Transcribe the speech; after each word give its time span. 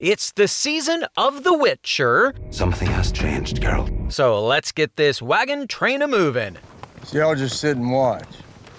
It's 0.00 0.32
the 0.32 0.48
season 0.48 1.06
of 1.16 1.44
The 1.44 1.56
Witcher. 1.56 2.34
Something 2.50 2.88
has 2.88 3.12
changed, 3.12 3.62
Geralt. 3.62 4.12
So 4.12 4.44
let's 4.44 4.72
get 4.72 4.96
this 4.96 5.22
wagon 5.22 5.68
train 5.68 6.02
a 6.02 6.08
moving. 6.08 6.58
So 7.04 7.18
y'all 7.18 7.36
just 7.36 7.60
sit 7.60 7.76
and 7.76 7.92
watch. 7.92 8.26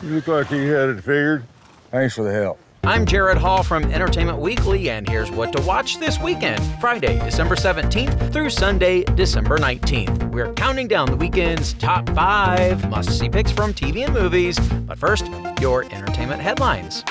You 0.04 0.10
look 0.10 0.28
like 0.28 0.52
you 0.52 0.70
had 0.74 0.90
it 0.90 0.98
figured. 0.98 1.46
Thanks 1.90 2.16
for 2.16 2.24
the 2.24 2.34
help. 2.34 2.60
I'm 2.84 3.06
Jared 3.06 3.38
Hall 3.38 3.64
from 3.64 3.86
Entertainment 3.86 4.40
Weekly, 4.40 4.90
and 4.90 5.08
here's 5.08 5.32
what 5.32 5.54
to 5.54 5.62
watch 5.64 6.00
this 6.00 6.20
weekend 6.20 6.62
Friday, 6.82 7.18
December 7.20 7.56
17th 7.56 8.34
through 8.34 8.50
Sunday, 8.50 9.04
December 9.16 9.58
19th. 9.58 10.32
We're 10.32 10.54
counting 10.54 10.90
down 10.90 11.10
the 11.10 11.16
weekend's 11.16 11.74
top 11.74 12.10
five 12.10 12.90
must 12.90 13.18
see 13.18 13.30
picks 13.30 13.52
from 13.52 13.74
TV 13.74 14.04
and 14.04 14.14
movies. 14.14 14.60
But 14.60 15.00
first, 15.00 15.28
your 15.62 15.86
entertainment 15.86 16.42
headlines. 16.42 17.06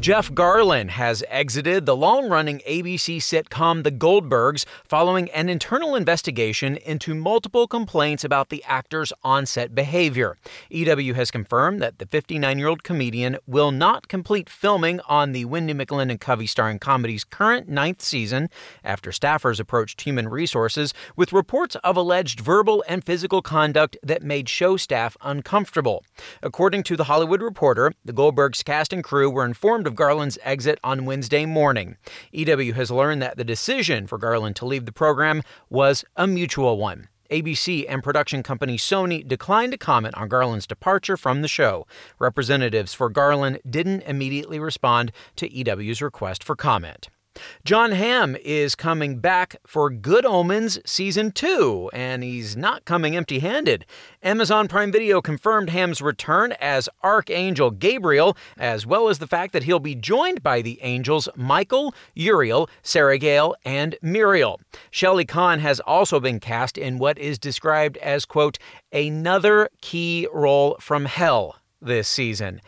Jeff 0.00 0.32
Garlin 0.32 0.88
has 0.88 1.22
exited 1.28 1.84
the 1.84 1.94
long 1.94 2.30
running 2.30 2.60
ABC 2.60 3.18
sitcom 3.18 3.82
The 3.82 3.92
Goldbergs 3.92 4.64
following 4.82 5.30
an 5.32 5.50
internal 5.50 5.94
investigation 5.94 6.78
into 6.78 7.14
multiple 7.14 7.68
complaints 7.68 8.24
about 8.24 8.48
the 8.48 8.64
actor's 8.64 9.12
on 9.22 9.44
set 9.44 9.74
behavior. 9.74 10.38
EW 10.70 11.12
has 11.12 11.30
confirmed 11.30 11.82
that 11.82 11.98
the 11.98 12.06
59 12.06 12.58
year 12.58 12.68
old 12.68 12.82
comedian 12.82 13.36
will 13.46 13.70
not 13.72 14.08
complete 14.08 14.48
filming 14.48 15.00
on 15.00 15.32
the 15.32 15.44
Wendi 15.44 15.78
McLendon 15.78 16.18
Covey 16.18 16.46
starring 16.46 16.78
comedy's 16.78 17.22
current 17.22 17.68
ninth 17.68 18.00
season 18.00 18.48
after 18.82 19.10
staffers 19.10 19.60
approached 19.60 20.00
human 20.00 20.28
resources 20.28 20.94
with 21.14 21.30
reports 21.30 21.76
of 21.84 21.98
alleged 21.98 22.40
verbal 22.40 22.82
and 22.88 23.04
physical 23.04 23.42
conduct 23.42 23.98
that 24.02 24.22
made 24.22 24.48
show 24.48 24.78
staff 24.78 25.14
uncomfortable. 25.20 26.02
According 26.42 26.84
to 26.84 26.96
The 26.96 27.04
Hollywood 27.04 27.42
Reporter, 27.42 27.92
the 28.02 28.14
Goldbergs 28.14 28.64
cast 28.64 28.94
and 28.94 29.04
crew 29.04 29.28
were 29.28 29.44
informed 29.44 29.89
of 29.90 29.96
Garlin's 29.96 30.38
exit 30.44 30.78
on 30.84 31.04
Wednesday 31.04 31.44
morning. 31.44 31.96
EW 32.30 32.74
has 32.74 32.92
learned 32.92 33.20
that 33.20 33.36
the 33.36 33.42
decision 33.42 34.06
for 34.06 34.20
Garlin 34.20 34.54
to 34.54 34.64
leave 34.64 34.86
the 34.86 34.92
program 34.92 35.42
was 35.68 36.04
a 36.16 36.28
mutual 36.28 36.78
one. 36.78 37.08
ABC 37.28 37.84
and 37.88 38.00
production 38.00 38.44
company 38.44 38.76
Sony 38.76 39.26
declined 39.26 39.72
to 39.72 39.78
comment 39.78 40.16
on 40.16 40.28
Garlin's 40.28 40.66
departure 40.66 41.16
from 41.16 41.42
the 41.42 41.48
show. 41.48 41.88
Representatives 42.20 42.94
for 42.94 43.10
Garland 43.10 43.58
didn't 43.68 44.02
immediately 44.02 44.60
respond 44.60 45.10
to 45.34 45.52
EW's 45.52 46.00
request 46.00 46.44
for 46.44 46.54
comment. 46.54 47.08
Jon 47.64 47.92
Hamm 47.92 48.36
is 48.36 48.74
coming 48.74 49.18
back 49.18 49.56
for 49.66 49.90
Good 49.90 50.24
Omens 50.24 50.78
Season 50.84 51.30
2, 51.30 51.90
and 51.92 52.22
he's 52.22 52.56
not 52.56 52.84
coming 52.84 53.16
empty 53.16 53.38
handed. 53.38 53.86
Amazon 54.22 54.66
Prime 54.66 54.90
Video 54.90 55.20
confirmed 55.20 55.70
Hamm's 55.70 56.02
return 56.02 56.52
as 56.60 56.88
Archangel 57.02 57.70
Gabriel, 57.70 58.36
as 58.58 58.86
well 58.86 59.08
as 59.08 59.18
the 59.18 59.26
fact 59.26 59.52
that 59.52 59.62
he'll 59.62 59.78
be 59.78 59.94
joined 59.94 60.42
by 60.42 60.60
the 60.62 60.78
angels 60.82 61.28
Michael, 61.36 61.94
Uriel, 62.14 62.68
Saraqael, 62.82 63.54
and 63.64 63.96
Muriel. 64.02 64.60
Shelley 64.90 65.24
Conn 65.24 65.60
has 65.60 65.80
also 65.80 66.18
been 66.18 66.40
cast 66.40 66.76
in 66.76 66.98
what 66.98 67.18
is 67.18 67.38
described 67.38 67.96
as, 67.98 68.24
quote, 68.24 68.58
another 68.92 69.68
key 69.80 70.26
role 70.32 70.76
from 70.80 71.04
hell 71.04 71.56
this 71.80 72.08
season. 72.08 72.60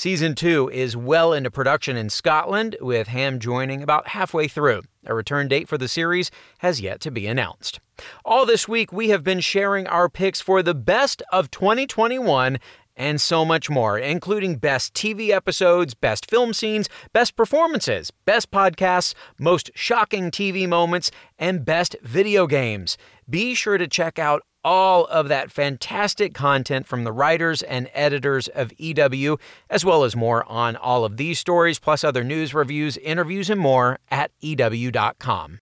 Season 0.00 0.34
2 0.34 0.70
is 0.70 0.96
well 0.96 1.34
into 1.34 1.50
production 1.50 1.94
in 1.94 2.08
Scotland, 2.08 2.74
with 2.80 3.08
Hamm 3.08 3.38
joining 3.38 3.82
about 3.82 4.08
halfway 4.08 4.48
through. 4.48 4.80
A 5.04 5.14
return 5.14 5.46
date 5.46 5.68
for 5.68 5.76
the 5.76 5.88
series 5.88 6.30
has 6.60 6.80
yet 6.80 7.00
to 7.00 7.10
be 7.10 7.26
announced. 7.26 7.80
All 8.24 8.46
this 8.46 8.66
week, 8.66 8.94
we 8.94 9.10
have 9.10 9.22
been 9.22 9.40
sharing 9.40 9.86
our 9.86 10.08
picks 10.08 10.40
for 10.40 10.62
the 10.62 10.74
best 10.74 11.22
of 11.30 11.50
2021 11.50 12.58
and 12.96 13.20
so 13.20 13.44
much 13.44 13.68
more, 13.68 13.98
including 13.98 14.56
best 14.56 14.94
TV 14.94 15.28
episodes, 15.28 15.92
best 15.92 16.30
film 16.30 16.54
scenes, 16.54 16.88
best 17.12 17.36
performances, 17.36 18.10
best 18.24 18.50
podcasts, 18.50 19.12
most 19.38 19.70
shocking 19.74 20.30
TV 20.30 20.66
moments, 20.66 21.10
and 21.38 21.62
best 21.62 21.94
video 22.02 22.46
games. 22.46 22.96
Be 23.28 23.54
sure 23.54 23.76
to 23.76 23.86
check 23.86 24.18
out 24.18 24.44
all 24.64 25.06
of 25.06 25.28
that 25.28 25.50
fantastic 25.50 26.34
content 26.34 26.86
from 26.86 27.04
the 27.04 27.12
writers 27.12 27.62
and 27.62 27.88
editors 27.94 28.48
of 28.48 28.72
EW, 28.78 29.38
as 29.68 29.84
well 29.84 30.04
as 30.04 30.16
more 30.16 30.44
on 30.50 30.76
all 30.76 31.04
of 31.04 31.16
these 31.16 31.38
stories, 31.38 31.78
plus 31.78 32.04
other 32.04 32.24
news, 32.24 32.54
reviews, 32.54 32.96
interviews, 32.98 33.50
and 33.50 33.60
more 33.60 33.98
at 34.10 34.30
EW.com. 34.40 35.60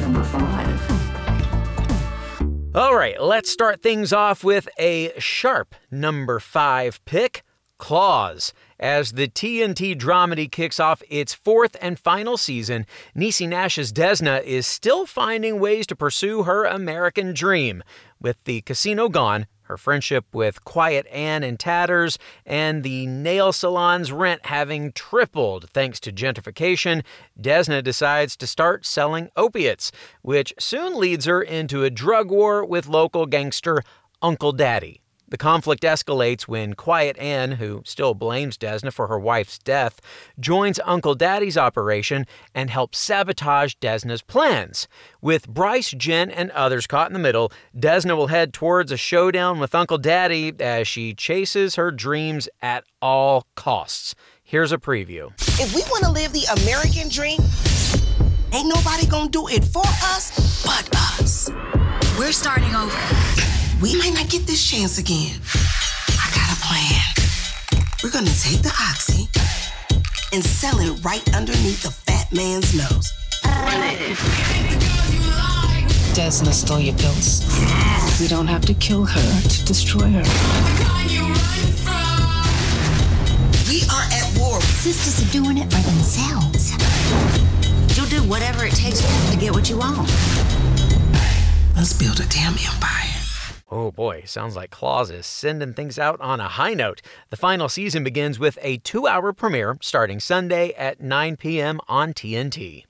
Number 0.00 0.24
five. 0.24 0.64
All 2.74 2.96
right, 2.96 3.20
let's 3.22 3.50
start 3.50 3.82
things 3.82 4.12
off 4.12 4.42
with 4.42 4.68
a 4.80 5.12
sharp 5.20 5.76
number 5.92 6.40
five 6.40 7.04
pick 7.04 7.44
Claws. 7.78 8.52
As 8.78 9.12
the 9.12 9.28
TNT 9.28 9.98
dramedy 9.98 10.50
kicks 10.50 10.80
off 10.80 11.02
its 11.08 11.34
fourth 11.34 11.76
and 11.80 11.98
final 11.98 12.36
season, 12.36 12.86
Niecy 13.16 13.48
Nash's 13.48 13.92
Desna 13.92 14.42
is 14.42 14.66
still 14.66 15.06
finding 15.06 15.60
ways 15.60 15.86
to 15.88 15.96
pursue 15.96 16.42
her 16.42 16.64
American 16.64 17.32
dream. 17.34 17.82
With 18.20 18.44
the 18.44 18.62
casino 18.62 19.08
gone, 19.08 19.46
her 19.64 19.76
friendship 19.76 20.26
with 20.32 20.64
Quiet 20.64 21.06
Ann 21.06 21.42
in 21.42 21.56
tatters, 21.56 22.18
and 22.44 22.82
the 22.82 23.06
nail 23.06 23.52
salon's 23.52 24.12
rent 24.12 24.46
having 24.46 24.92
tripled 24.92 25.70
thanks 25.70 25.98
to 26.00 26.12
gentrification, 26.12 27.02
Desna 27.40 27.82
decides 27.82 28.36
to 28.36 28.46
start 28.46 28.84
selling 28.84 29.30
opiates, 29.36 29.90
which 30.22 30.52
soon 30.58 30.98
leads 30.98 31.24
her 31.24 31.42
into 31.42 31.82
a 31.82 31.90
drug 31.90 32.30
war 32.30 32.64
with 32.64 32.86
local 32.86 33.26
gangster 33.26 33.82
Uncle 34.20 34.52
Daddy. 34.52 35.00
The 35.34 35.38
conflict 35.38 35.82
escalates 35.82 36.42
when 36.42 36.74
Quiet 36.74 37.18
Ann, 37.18 37.50
who 37.50 37.82
still 37.84 38.14
blames 38.14 38.56
Desna 38.56 38.92
for 38.92 39.08
her 39.08 39.18
wife's 39.18 39.58
death, 39.58 40.00
joins 40.38 40.78
Uncle 40.84 41.16
Daddy's 41.16 41.58
operation 41.58 42.24
and 42.54 42.70
helps 42.70 42.98
sabotage 42.98 43.74
Desna's 43.80 44.22
plans. 44.22 44.86
With 45.20 45.48
Bryce, 45.48 45.90
Jen, 45.90 46.30
and 46.30 46.52
others 46.52 46.86
caught 46.86 47.08
in 47.08 47.14
the 47.14 47.18
middle, 47.18 47.50
Desna 47.76 48.16
will 48.16 48.28
head 48.28 48.52
towards 48.52 48.92
a 48.92 48.96
showdown 48.96 49.58
with 49.58 49.74
Uncle 49.74 49.98
Daddy 49.98 50.52
as 50.60 50.86
she 50.86 51.14
chases 51.14 51.74
her 51.74 51.90
dreams 51.90 52.48
at 52.62 52.84
all 53.02 53.48
costs. 53.56 54.14
Here's 54.40 54.70
a 54.70 54.78
preview. 54.78 55.32
If 55.60 55.74
we 55.74 55.80
want 55.90 56.04
to 56.04 56.12
live 56.12 56.32
the 56.32 56.44
American 56.62 57.08
dream, 57.08 57.40
ain't 58.52 58.68
nobody 58.68 59.04
gonna 59.08 59.30
do 59.30 59.48
it 59.48 59.64
for 59.64 59.82
us 59.84 60.62
but 60.64 60.96
us. 60.96 61.50
We're 62.16 62.30
starting 62.30 62.72
over. 62.76 62.96
We 63.82 63.96
might 63.96 64.14
not 64.14 64.28
get 64.30 64.46
this 64.46 64.64
chance 64.64 64.98
again. 64.98 65.40
I 66.08 66.30
got 66.30 66.48
a 66.48 66.60
plan. 66.62 67.02
We're 68.04 68.12
gonna 68.12 68.30
take 68.38 68.62
the 68.62 68.72
oxy 68.80 69.28
and 70.32 70.44
sell 70.44 70.78
it 70.78 71.04
right 71.04 71.26
underneath 71.34 71.82
the 71.82 71.90
fat 71.90 72.32
man's 72.32 72.72
nose. 72.72 73.12
Desna 76.14 76.52
stole 76.52 76.78
your 76.78 76.94
pills. 76.94 77.44
We 78.20 78.28
don't 78.28 78.46
have 78.46 78.64
to 78.66 78.74
kill 78.74 79.04
her 79.04 79.40
to 79.48 79.64
destroy 79.64 80.08
her. 80.08 80.22
We 83.68 83.82
are 83.90 84.06
at 84.12 84.38
war. 84.38 84.60
Sisters 84.60 85.18
are 85.20 85.32
doing 85.32 85.58
it 85.58 85.64
for 85.64 85.82
themselves. 85.82 86.70
You'll 87.96 88.06
do 88.06 88.22
whatever 88.28 88.64
it 88.64 88.74
takes 88.74 89.00
to 89.32 89.36
get 89.36 89.52
what 89.52 89.68
you 89.68 89.78
want. 89.78 90.08
Let's 91.76 91.92
build 91.92 92.20
a 92.20 92.26
damn 92.26 92.52
empire. 92.52 93.20
Oh 93.68 93.90
boy, 93.90 94.22
sounds 94.26 94.54
like 94.54 94.70
Claws 94.70 95.10
is 95.10 95.26
sending 95.26 95.74
things 95.74 95.98
out 95.98 96.20
on 96.20 96.38
a 96.38 96.46
high 96.46 96.74
note. 96.74 97.02
The 97.30 97.36
final 97.36 97.68
season 97.68 98.04
begins 98.04 98.38
with 98.38 98.58
a 98.62 98.76
two 98.78 99.08
hour 99.08 99.32
premiere 99.32 99.76
starting 99.80 100.20
Sunday 100.20 100.72
at 100.74 101.00
9 101.00 101.36
p.m. 101.36 101.80
on 101.88 102.14
TNT. 102.14 102.84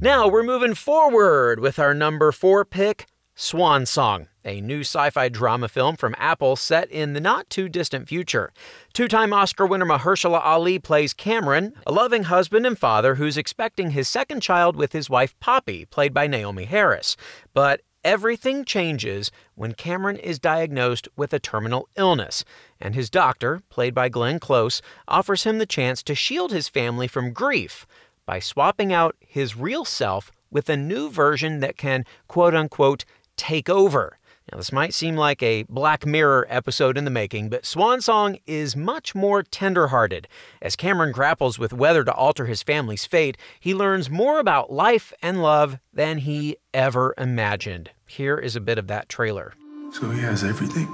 Now 0.00 0.26
we're 0.26 0.42
moving 0.42 0.74
forward 0.74 1.60
with 1.60 1.78
our 1.78 1.94
number 1.94 2.32
four 2.32 2.64
pick, 2.64 3.06
Swan 3.36 3.86
Song, 3.86 4.26
a 4.46 4.60
new 4.60 4.80
sci 4.80 5.10
fi 5.10 5.28
drama 5.28 5.68
film 5.68 5.96
from 5.96 6.14
Apple 6.16 6.56
set 6.56 6.90
in 6.90 7.12
the 7.12 7.20
not 7.20 7.50
too 7.50 7.68
distant 7.68 8.08
future. 8.08 8.52
Two 8.94 9.08
time 9.08 9.32
Oscar 9.32 9.66
winner 9.66 9.84
Mahershala 9.84 10.40
Ali 10.42 10.78
plays 10.78 11.12
Cameron, 11.12 11.74
a 11.86 11.92
loving 11.92 12.24
husband 12.24 12.64
and 12.64 12.78
father 12.78 13.16
who's 13.16 13.36
expecting 13.36 13.90
his 13.90 14.08
second 14.08 14.40
child 14.40 14.76
with 14.76 14.92
his 14.92 15.10
wife 15.10 15.38
Poppy, 15.40 15.84
played 15.84 16.14
by 16.14 16.28
Naomie 16.28 16.66
Harris. 16.66 17.16
But 17.52 17.82
everything 18.04 18.64
changes 18.64 19.32
when 19.56 19.72
Cameron 19.72 20.16
is 20.16 20.38
diagnosed 20.38 21.08
with 21.16 21.32
a 21.34 21.40
terminal 21.40 21.88
illness, 21.96 22.44
and 22.80 22.94
his 22.94 23.10
doctor, 23.10 23.60
played 23.68 23.94
by 23.94 24.08
Glenn 24.08 24.38
Close, 24.38 24.80
offers 25.08 25.42
him 25.42 25.58
the 25.58 25.66
chance 25.66 26.04
to 26.04 26.14
shield 26.14 26.52
his 26.52 26.68
family 26.68 27.08
from 27.08 27.32
grief 27.32 27.84
by 28.24 28.38
swapping 28.38 28.92
out 28.92 29.16
his 29.18 29.56
real 29.56 29.84
self 29.84 30.30
with 30.50 30.68
a 30.68 30.76
new 30.76 31.10
version 31.10 31.58
that 31.60 31.76
can, 31.76 32.04
quote 32.28 32.54
unquote, 32.54 33.04
take 33.36 33.68
over. 33.68 34.18
Now, 34.52 34.58
this 34.58 34.70
might 34.70 34.94
seem 34.94 35.16
like 35.16 35.42
a 35.42 35.64
Black 35.64 36.06
Mirror 36.06 36.46
episode 36.48 36.96
in 36.96 37.04
the 37.04 37.10
making, 37.10 37.48
but 37.48 37.66
Swan 37.66 38.00
Song 38.00 38.38
is 38.46 38.76
much 38.76 39.12
more 39.12 39.42
tenderhearted. 39.42 40.28
As 40.62 40.76
Cameron 40.76 41.10
grapples 41.10 41.58
with 41.58 41.72
whether 41.72 42.04
to 42.04 42.12
alter 42.14 42.46
his 42.46 42.62
family's 42.62 43.04
fate, 43.04 43.36
he 43.58 43.74
learns 43.74 44.08
more 44.08 44.38
about 44.38 44.72
life 44.72 45.12
and 45.20 45.42
love 45.42 45.80
than 45.92 46.18
he 46.18 46.58
ever 46.72 47.12
imagined. 47.18 47.90
Here 48.06 48.38
is 48.38 48.54
a 48.54 48.60
bit 48.60 48.78
of 48.78 48.86
that 48.86 49.08
trailer. 49.08 49.54
So 49.90 50.10
he 50.10 50.20
has 50.20 50.44
everything? 50.44 50.88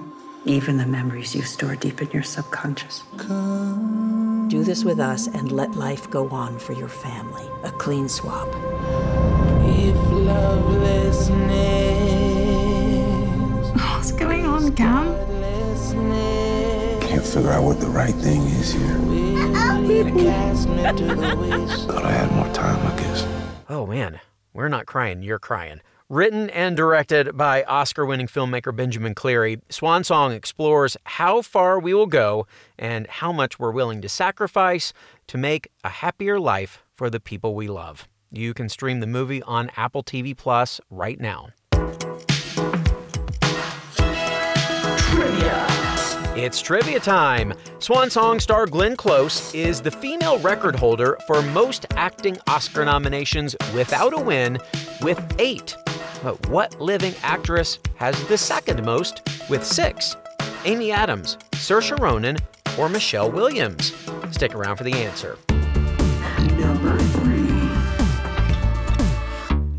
Even 0.46 0.78
the 0.78 0.86
memories 0.86 1.34
you 1.34 1.42
store 1.42 1.76
deep 1.76 2.00
in 2.00 2.10
your 2.10 2.22
subconscious. 2.22 3.02
Do 4.48 4.64
this 4.64 4.82
with 4.82 4.98
us 4.98 5.26
and 5.26 5.52
let 5.52 5.72
life 5.72 6.10
go 6.10 6.28
on 6.30 6.58
for 6.58 6.72
your 6.72 6.88
family. 6.88 7.46
A 7.64 7.70
clean 7.70 8.08
swap. 8.08 8.48
What's 13.74 14.12
going 14.12 14.46
on, 14.46 14.74
Cam? 14.74 15.14
Can't 17.00 17.24
figure 17.24 17.50
out 17.50 17.64
what 17.64 17.80
the 17.80 17.86
right 17.86 18.14
thing 18.14 18.42
is 18.42 18.72
here. 18.72 18.98
Thought 21.86 22.04
I 22.04 22.10
had 22.10 22.32
more 22.32 22.52
time, 22.52 22.86
I 22.86 22.96
guess. 22.98 23.26
Oh 23.68 23.86
man, 23.86 24.20
we're 24.52 24.68
not 24.68 24.86
crying, 24.86 25.22
you're 25.22 25.38
crying. 25.38 25.80
Written 26.08 26.50
and 26.50 26.76
directed 26.76 27.36
by 27.36 27.62
Oscar 27.64 28.04
winning 28.04 28.26
filmmaker 28.26 28.76
Benjamin 28.76 29.14
Cleary, 29.14 29.60
Swan 29.70 30.04
Song 30.04 30.32
explores 30.32 30.96
how 31.04 31.40
far 31.40 31.80
we 31.80 31.94
will 31.94 32.06
go 32.06 32.46
and 32.78 33.06
how 33.06 33.32
much 33.32 33.58
we're 33.58 33.70
willing 33.70 34.02
to 34.02 34.08
sacrifice 34.10 34.92
to 35.28 35.38
make 35.38 35.68
a 35.82 35.88
happier 35.88 36.38
life 36.38 36.82
for 36.94 37.08
the 37.08 37.20
people 37.20 37.54
we 37.54 37.68
love. 37.68 38.06
You 38.30 38.52
can 38.52 38.68
stream 38.68 39.00
the 39.00 39.06
movie 39.06 39.42
on 39.44 39.70
Apple 39.76 40.02
TV 40.02 40.36
Plus 40.36 40.80
right 40.90 41.18
now. 41.18 41.48
It's 46.34 46.62
trivia 46.62 46.98
time. 46.98 47.52
Swan 47.78 48.08
Song 48.08 48.40
star 48.40 48.64
Glenn 48.64 48.96
Close 48.96 49.54
is 49.54 49.82
the 49.82 49.90
female 49.90 50.38
record 50.38 50.74
holder 50.74 51.18
for 51.26 51.42
most 51.42 51.84
acting 51.90 52.38
Oscar 52.46 52.86
nominations 52.86 53.54
without 53.74 54.14
a 54.14 54.18
win, 54.18 54.58
with 55.02 55.22
eight. 55.38 55.76
But 56.22 56.48
what 56.48 56.80
living 56.80 57.12
actress 57.22 57.78
has 57.96 58.18
the 58.28 58.38
second 58.38 58.82
most, 58.82 59.20
with 59.50 59.62
six? 59.62 60.16
Amy 60.64 60.90
Adams, 60.90 61.36
Saoirse 61.52 62.00
Ronan, 62.00 62.38
or 62.78 62.88
Michelle 62.88 63.30
Williams? 63.30 63.92
Stick 64.30 64.54
around 64.54 64.76
for 64.76 64.84
the 64.84 64.94
answer. 64.94 65.36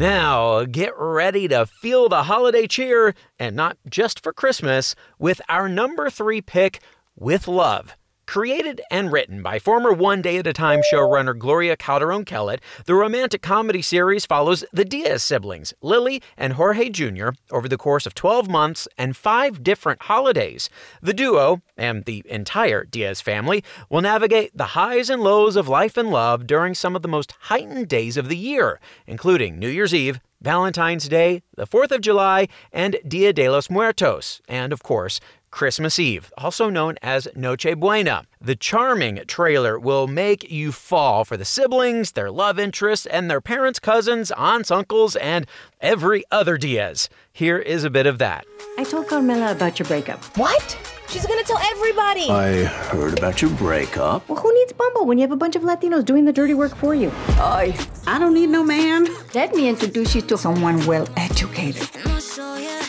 Now, 0.03 0.65
get 0.65 0.91
ready 0.97 1.47
to 1.47 1.65
feel 1.65 2.09
the 2.09 2.23
holiday 2.23 2.67
cheer, 2.67 3.15
and 3.39 3.55
not 3.55 3.77
just 3.89 4.21
for 4.21 4.33
Christmas, 4.33 4.95
with 5.17 5.39
our 5.47 5.69
number 5.69 6.09
three 6.09 6.41
pick, 6.41 6.81
With 7.15 7.47
Love. 7.47 7.95
Created 8.25 8.81
and 8.89 9.11
written 9.11 9.43
by 9.43 9.59
former 9.59 9.91
One 9.91 10.21
Day 10.21 10.37
at 10.37 10.47
a 10.47 10.53
Time 10.53 10.81
showrunner 10.91 11.37
Gloria 11.37 11.75
Calderon 11.75 12.23
Kellett, 12.23 12.61
the 12.85 12.95
romantic 12.95 13.41
comedy 13.41 13.81
series 13.81 14.25
follows 14.25 14.63
the 14.71 14.85
Diaz 14.85 15.21
siblings, 15.21 15.73
Lily 15.81 16.21
and 16.37 16.53
Jorge 16.53 16.89
Jr., 16.89 17.29
over 17.51 17.67
the 17.67 17.77
course 17.77 18.05
of 18.05 18.15
12 18.15 18.49
months 18.49 18.87
and 18.97 19.17
five 19.17 19.61
different 19.61 20.03
holidays. 20.03 20.69
The 21.01 21.13
duo, 21.13 21.61
and 21.77 22.05
the 22.05 22.23
entire 22.27 22.85
Diaz 22.85 23.19
family, 23.19 23.63
will 23.89 24.01
navigate 24.01 24.57
the 24.57 24.67
highs 24.67 25.09
and 25.09 25.21
lows 25.21 25.55
of 25.55 25.67
life 25.67 25.97
and 25.97 26.09
love 26.09 26.47
during 26.47 26.73
some 26.73 26.95
of 26.95 27.01
the 27.01 27.07
most 27.09 27.33
heightened 27.41 27.89
days 27.89 28.15
of 28.15 28.29
the 28.29 28.37
year, 28.37 28.79
including 29.05 29.59
New 29.59 29.69
Year's 29.69 29.93
Eve, 29.93 30.19
Valentine's 30.41 31.07
Day, 31.07 31.41
the 31.55 31.67
4th 31.67 31.91
of 31.91 32.01
July, 32.01 32.47
and 32.71 32.97
Dia 33.07 33.31
de 33.31 33.49
los 33.49 33.69
Muertos, 33.69 34.41
and 34.47 34.73
of 34.73 34.83
course, 34.83 35.21
Christmas 35.53 35.99
Eve, 35.99 36.33
also 36.35 36.71
known 36.71 36.97
as 37.03 37.27
Noche 37.35 37.75
Buena. 37.77 38.25
The 38.41 38.55
charming 38.55 39.21
trailer 39.27 39.77
will 39.77 40.07
make 40.07 40.49
you 40.49 40.71
fall 40.71 41.23
for 41.25 41.37
the 41.37 41.45
siblings, 41.45 42.13
their 42.13 42.31
love 42.31 42.57
interests, 42.57 43.05
and 43.05 43.29
their 43.29 43.39
parents, 43.39 43.79
cousins, 43.79 44.31
aunts, 44.31 44.71
uncles, 44.71 45.15
and 45.15 45.45
every 45.79 46.23
other 46.31 46.57
Diaz. 46.57 47.07
Here 47.35 47.57
is 47.57 47.83
a 47.83 47.89
bit 47.89 48.05
of 48.05 48.19
that. 48.19 48.45
I 48.77 48.83
told 48.83 49.07
Carmela 49.07 49.53
about 49.53 49.79
your 49.79 49.87
breakup. 49.87 50.23
What? 50.37 50.77
She's 51.09 51.25
gonna 51.25 51.41
tell 51.41 51.57
everybody. 51.57 52.29
I 52.29 52.65
heard 52.65 53.17
about 53.17 53.41
your 53.41 53.49
breakup. 53.49 54.29
Well, 54.29 54.39
who 54.39 54.53
needs 54.53 54.71
Bumble 54.71 55.07
when 55.07 55.17
you 55.17 55.23
have 55.23 55.31
a 55.31 55.35
bunch 55.35 55.55
of 55.55 55.63
Latinos 55.63 56.05
doing 56.05 56.25
the 56.25 56.31
dirty 56.31 56.53
work 56.53 56.75
for 56.75 56.93
you? 56.93 57.11
I, 57.39 57.75
I 58.05 58.19
don't 58.19 58.35
need 58.35 58.51
no 58.51 58.63
man. 58.63 59.07
Let 59.33 59.55
me 59.55 59.67
introduce 59.67 60.13
you 60.13 60.21
to 60.21 60.37
someone 60.37 60.85
well 60.85 61.07
educated. 61.17 61.89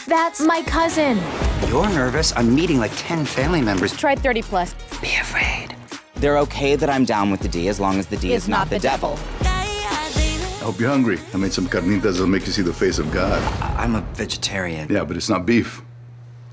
That's 0.07 0.43
my 0.43 0.63
cousin. 0.67 1.19
You're 1.67 1.89
nervous. 1.89 2.35
I'm 2.37 2.55
meeting 2.55 2.79
like 2.79 2.93
10 2.97 3.25
family 3.25 3.63
members. 3.63 3.97
Tried 3.97 4.19
30 4.19 4.43
plus. 4.43 4.75
Be 5.01 5.15
afraid. 5.17 5.75
They're 6.17 6.39
okay 6.41 6.77
that 6.77 6.91
I'm 6.91 7.07
down 7.07 7.31
with 7.31 7.41
the 7.41 7.49
D 7.49 7.69
as 7.69 7.81
long 7.81 7.99
as 7.99 8.09
the 8.09 8.19
D 8.19 8.35
is, 8.35 8.47
not, 8.47 8.69
the, 8.69 8.79
devil. 8.79 9.19
I 9.41 9.44
hope 10.65 10.81
you're 10.81 10.89
hungry. 10.91 11.19
I 11.33 11.37
made 11.37 11.53
some 11.53 11.67
carnitas 11.69 12.03
that'll 12.15 12.27
make 12.27 12.47
you 12.47 12.53
see 12.53 12.63
the 12.63 12.73
face 12.73 12.99
of 12.99 13.13
God. 13.13 13.41
I- 13.63 13.83
I'm 13.85 13.95
a 13.95 14.01
vegetarian. 14.15 14.91
Yeah, 14.91 15.05
but 15.05 15.17
it's 15.17 15.29
not 15.29 15.45
beef. 15.47 15.83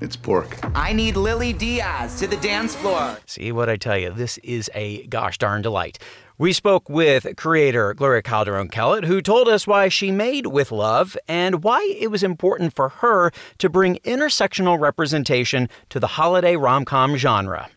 It's 0.00 0.16
pork. 0.16 0.58
I 0.74 0.92
need 0.92 1.16
Lily 1.16 1.52
Diaz 1.52 2.18
to 2.18 2.26
the 2.26 2.36
dance 2.38 2.74
floor. 2.74 3.16
See 3.26 3.52
what 3.52 3.68
I 3.68 3.76
tell 3.76 3.96
you? 3.96 4.10
This 4.10 4.36
is 4.38 4.68
a 4.74 5.06
gosh 5.06 5.38
darn 5.38 5.62
delight. 5.62 5.98
We 6.38 6.52
spoke 6.52 6.88
with 6.88 7.36
creator 7.36 7.94
Gloria 7.94 8.20
Calderon 8.22 8.68
Kellett, 8.68 9.04
who 9.04 9.22
told 9.22 9.48
us 9.48 9.64
why 9.64 9.88
she 9.88 10.10
made 10.10 10.48
With 10.48 10.72
Love 10.72 11.16
and 11.28 11.62
why 11.62 11.94
it 12.00 12.10
was 12.10 12.24
important 12.24 12.74
for 12.74 12.88
her 12.88 13.30
to 13.58 13.68
bring 13.70 13.96
intersectional 14.04 14.80
representation 14.80 15.68
to 15.90 16.00
the 16.00 16.08
holiday 16.08 16.56
rom 16.56 16.84
com 16.84 17.16
genre. 17.16 17.68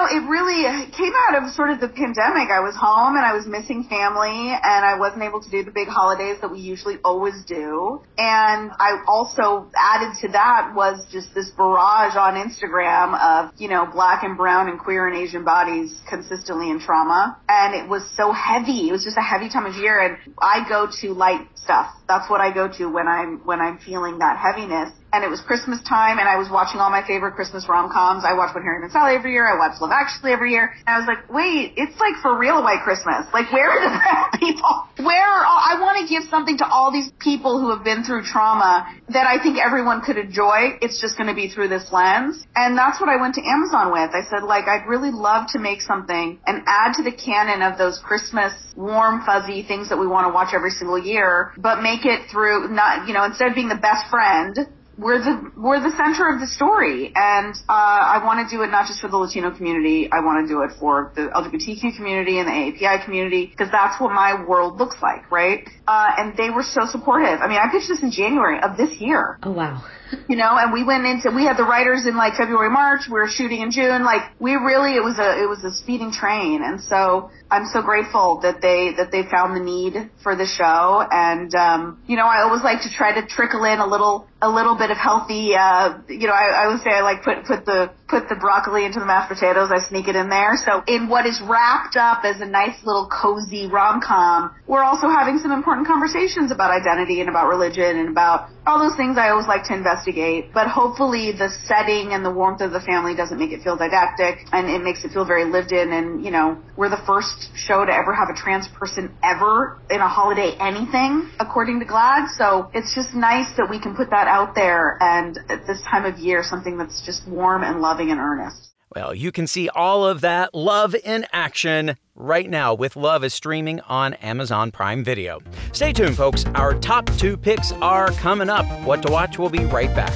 Know, 0.00 0.06
it 0.06 0.26
really 0.30 0.64
came 0.92 1.12
out 1.28 1.42
of 1.42 1.52
sort 1.52 1.68
of 1.68 1.80
the 1.80 1.88
pandemic. 1.88 2.48
I 2.48 2.60
was 2.60 2.74
home 2.74 3.16
and 3.16 3.24
I 3.24 3.34
was 3.34 3.46
missing 3.46 3.84
family 3.84 4.48
and 4.48 4.84
I 4.84 4.96
wasn't 4.98 5.24
able 5.24 5.42
to 5.42 5.50
do 5.50 5.62
the 5.62 5.70
big 5.70 5.88
holidays 5.88 6.38
that 6.40 6.50
we 6.50 6.60
usually 6.60 6.96
always 7.04 7.44
do. 7.44 8.00
And 8.16 8.70
I 8.72 9.02
also 9.06 9.68
added 9.76 10.16
to 10.22 10.28
that 10.28 10.72
was 10.74 11.04
just 11.12 11.34
this 11.34 11.50
barrage 11.50 12.16
on 12.16 12.32
Instagram 12.32 13.12
of, 13.20 13.52
you 13.60 13.68
know, 13.68 13.86
black 13.92 14.22
and 14.22 14.38
brown 14.38 14.70
and 14.70 14.80
queer 14.80 15.06
and 15.06 15.18
Asian 15.18 15.44
bodies 15.44 15.92
consistently 16.08 16.70
in 16.70 16.80
trauma. 16.80 17.36
And 17.48 17.74
it 17.74 17.86
was 17.86 18.02
so 18.16 18.32
heavy. 18.32 18.88
It 18.88 18.92
was 18.92 19.04
just 19.04 19.18
a 19.18 19.22
heavy 19.22 19.50
time 19.50 19.66
of 19.66 19.76
year 19.76 20.00
and 20.00 20.16
I 20.40 20.66
go 20.66 20.88
to 21.02 21.12
light 21.12 21.46
stuff. 21.56 21.92
That's 22.08 22.30
what 22.30 22.40
I 22.40 22.54
go 22.54 22.68
to 22.78 22.86
when 22.86 23.06
I'm, 23.06 23.44
when 23.44 23.60
I'm 23.60 23.78
feeling 23.78 24.20
that 24.20 24.38
heaviness 24.38 24.94
and 25.12 25.24
it 25.24 25.30
was 25.30 25.40
Christmas 25.40 25.82
time, 25.82 26.18
and 26.18 26.28
I 26.28 26.36
was 26.36 26.48
watching 26.50 26.80
all 26.80 26.90
my 26.90 27.02
favorite 27.06 27.34
Christmas 27.34 27.68
rom-coms. 27.68 28.24
I 28.24 28.34
watch 28.34 28.54
When 28.54 28.62
Harry 28.62 28.80
Met 28.80 28.92
Sally 28.92 29.14
every 29.14 29.32
year. 29.32 29.46
I 29.46 29.58
watch 29.58 29.80
Love 29.80 29.90
Actually 29.90 30.32
every 30.32 30.52
year. 30.52 30.72
And 30.86 30.94
I 30.94 30.98
was 30.98 31.08
like, 31.08 31.26
wait, 31.32 31.74
it's 31.76 31.98
like 31.98 32.14
for 32.22 32.38
real 32.38 32.62
white 32.62 32.82
Christmas. 32.82 33.26
Like, 33.32 33.50
where 33.52 33.70
are 33.70 33.82
the 33.82 34.38
people? 34.38 34.86
Where 35.02 35.26
are 35.26 35.44
all, 35.44 35.58
I 35.58 35.80
want 35.80 35.98
to 36.02 36.06
give 36.06 36.28
something 36.30 36.58
to 36.58 36.66
all 36.66 36.92
these 36.92 37.10
people 37.18 37.60
who 37.60 37.74
have 37.74 37.82
been 37.82 38.04
through 38.04 38.22
trauma 38.22 38.86
that 39.08 39.26
I 39.26 39.42
think 39.42 39.58
everyone 39.58 40.02
could 40.02 40.16
enjoy. 40.16 40.78
It's 40.80 41.00
just 41.00 41.16
going 41.16 41.28
to 41.28 41.34
be 41.34 41.48
through 41.48 41.68
this 41.68 41.90
lens. 41.90 42.46
And 42.54 42.78
that's 42.78 43.00
what 43.00 43.08
I 43.08 43.16
went 43.20 43.34
to 43.34 43.42
Amazon 43.42 43.92
with. 43.92 44.14
I 44.14 44.22
said, 44.30 44.46
like, 44.46 44.68
I'd 44.68 44.86
really 44.86 45.10
love 45.10 45.46
to 45.52 45.58
make 45.58 45.82
something 45.82 46.38
and 46.46 46.62
add 46.66 46.94
to 46.94 47.02
the 47.02 47.12
canon 47.12 47.62
of 47.62 47.78
those 47.78 47.98
Christmas 47.98 48.52
warm, 48.76 49.24
fuzzy 49.24 49.62
things 49.62 49.88
that 49.88 49.98
we 49.98 50.06
want 50.06 50.26
to 50.28 50.32
watch 50.32 50.54
every 50.54 50.70
single 50.70 50.98
year, 50.98 51.52
but 51.58 51.82
make 51.82 52.06
it 52.06 52.30
through 52.30 52.68
not, 52.68 53.08
you 53.08 53.14
know, 53.14 53.24
instead 53.24 53.48
of 53.48 53.54
being 53.54 53.68
the 53.68 53.74
best 53.74 54.08
friend, 54.10 54.56
we're 55.00 55.18
the 55.18 55.50
we're 55.56 55.80
the 55.80 55.96
center 55.96 56.28
of 56.28 56.40
the 56.40 56.46
story, 56.46 57.10
and 57.14 57.54
uh, 57.68 57.72
I 57.72 58.20
want 58.24 58.46
to 58.48 58.54
do 58.54 58.62
it 58.62 58.68
not 58.68 58.86
just 58.86 59.00
for 59.00 59.08
the 59.08 59.16
Latino 59.16 59.50
community. 59.50 60.10
I 60.12 60.20
want 60.20 60.46
to 60.46 60.52
do 60.52 60.62
it 60.62 60.72
for 60.78 61.12
the 61.16 61.32
LGBTQ 61.32 61.96
community 61.96 62.38
and 62.38 62.46
the 62.46 62.52
AAPI 62.52 63.04
community 63.04 63.46
because 63.46 63.72
that's 63.72 64.00
what 64.00 64.12
my 64.12 64.44
world 64.46 64.78
looks 64.78 64.96
like, 65.02 65.30
right? 65.32 65.66
Uh, 65.88 66.10
and 66.18 66.36
they 66.36 66.50
were 66.50 66.62
so 66.62 66.84
supportive. 66.84 67.40
I 67.40 67.48
mean, 67.48 67.58
I 67.58 67.72
pitched 67.72 67.88
this 67.88 68.02
in 68.02 68.10
January 68.10 68.60
of 68.62 68.76
this 68.76 69.00
year. 69.00 69.38
Oh 69.42 69.52
wow. 69.52 69.82
You 70.28 70.36
know, 70.36 70.56
and 70.56 70.72
we 70.72 70.82
went 70.84 71.06
into 71.06 71.30
we 71.30 71.44
had 71.44 71.56
the 71.56 71.64
writers 71.64 72.06
in 72.06 72.16
like 72.16 72.34
February, 72.34 72.70
March. 72.70 73.02
We 73.06 73.14
were 73.14 73.28
shooting 73.28 73.60
in 73.60 73.70
June. 73.70 74.04
Like 74.04 74.22
we 74.38 74.54
really, 74.54 74.96
it 74.96 75.04
was 75.04 75.18
a 75.18 75.42
it 75.42 75.48
was 75.48 75.62
a 75.64 75.74
speeding 75.74 76.12
train, 76.12 76.62
and 76.64 76.80
so 76.80 77.30
I'm 77.50 77.66
so 77.72 77.82
grateful 77.82 78.40
that 78.42 78.60
they 78.60 78.92
that 78.96 79.12
they 79.12 79.22
found 79.22 79.56
the 79.56 79.60
need 79.60 80.10
for 80.22 80.34
the 80.36 80.46
show. 80.46 81.06
And 81.10 81.54
um, 81.54 82.02
you 82.06 82.16
know, 82.16 82.26
I 82.26 82.42
always 82.42 82.62
like 82.62 82.82
to 82.82 82.90
try 82.90 83.20
to 83.20 83.26
trickle 83.26 83.64
in 83.64 83.78
a 83.78 83.86
little 83.86 84.26
a 84.42 84.48
little 84.48 84.76
bit 84.76 84.90
of 84.90 84.96
healthy. 84.96 85.54
Uh, 85.54 85.98
you 86.08 86.26
know, 86.26 86.32
I, 86.32 86.64
I 86.64 86.68
would 86.68 86.82
say 86.82 86.90
I 86.90 87.02
like 87.02 87.22
put 87.22 87.44
put 87.44 87.64
the 87.64 87.90
put 88.10 88.28
the 88.28 88.34
broccoli 88.34 88.84
into 88.84 88.98
the 88.98 89.06
mashed 89.06 89.30
potatoes. 89.30 89.70
I 89.70 89.78
sneak 89.88 90.08
it 90.08 90.16
in 90.16 90.28
there. 90.28 90.58
So 90.66 90.82
in 90.86 91.08
what 91.08 91.24
is 91.24 91.40
wrapped 91.40 91.96
up 91.96 92.24
as 92.24 92.40
a 92.40 92.46
nice 92.46 92.76
little 92.84 93.08
cozy 93.08 93.66
rom-com, 93.66 94.50
we're 94.66 94.82
also 94.82 95.08
having 95.08 95.38
some 95.38 95.52
important 95.52 95.86
conversations 95.86 96.50
about 96.50 96.70
identity 96.70 97.20
and 97.20 97.30
about 97.30 97.48
religion 97.48 97.98
and 97.98 98.08
about 98.10 98.50
all 98.66 98.78
those 98.78 98.96
things 98.96 99.16
I 99.16 99.30
always 99.30 99.46
like 99.46 99.64
to 99.66 99.74
investigate. 99.74 100.52
But 100.52 100.68
hopefully 100.68 101.32
the 101.32 101.48
setting 101.64 102.12
and 102.12 102.24
the 102.24 102.30
warmth 102.30 102.60
of 102.60 102.72
the 102.72 102.80
family 102.80 103.14
doesn't 103.14 103.38
make 103.38 103.52
it 103.52 103.62
feel 103.62 103.76
didactic 103.76 104.46
and 104.52 104.68
it 104.68 104.82
makes 104.82 105.04
it 105.04 105.12
feel 105.12 105.24
very 105.24 105.44
lived 105.44 105.72
in. 105.72 105.92
And, 105.92 106.24
you 106.24 106.30
know, 106.30 106.58
we're 106.76 106.90
the 106.90 107.02
first 107.06 107.50
show 107.54 107.84
to 107.84 107.92
ever 107.92 108.14
have 108.14 108.28
a 108.28 108.36
trans 108.36 108.68
person 108.68 109.14
ever 109.22 109.78
in 109.90 110.00
a 110.00 110.08
holiday 110.08 110.56
anything, 110.60 111.30
according 111.38 111.80
to 111.80 111.86
GLAAD. 111.86 112.28
So 112.36 112.70
it's 112.74 112.94
just 112.94 113.14
nice 113.14 113.48
that 113.56 113.68
we 113.70 113.80
can 113.80 113.96
put 113.96 114.10
that 114.10 114.28
out 114.28 114.54
there 114.54 114.98
and 115.00 115.38
at 115.48 115.66
this 115.66 115.80
time 115.90 116.04
of 116.04 116.18
year, 116.18 116.42
something 116.42 116.76
that's 116.76 117.04
just 117.04 117.26
warm 117.28 117.62
and 117.62 117.80
loving 117.80 117.99
and 118.08 118.20
earnest. 118.20 118.70
Well, 118.94 119.14
you 119.14 119.30
can 119.30 119.46
see 119.46 119.68
all 119.68 120.06
of 120.06 120.20
that 120.22 120.54
love 120.54 120.94
in 120.96 121.26
action 121.32 121.96
right 122.16 122.48
now 122.48 122.74
with 122.74 122.96
Love 122.96 123.22
is 123.22 123.34
streaming 123.34 123.80
on 123.82 124.14
Amazon 124.14 124.72
Prime 124.72 125.04
Video. 125.04 125.40
Stay 125.72 125.92
tuned, 125.92 126.16
folks. 126.16 126.44
Our 126.54 126.74
top 126.74 127.06
two 127.18 127.36
picks 127.36 127.72
are 127.74 128.10
coming 128.12 128.48
up. 128.48 128.66
What 128.84 129.02
to 129.02 129.12
watch, 129.12 129.38
we'll 129.38 129.50
be 129.50 129.64
right 129.64 129.94
back. 129.94 130.12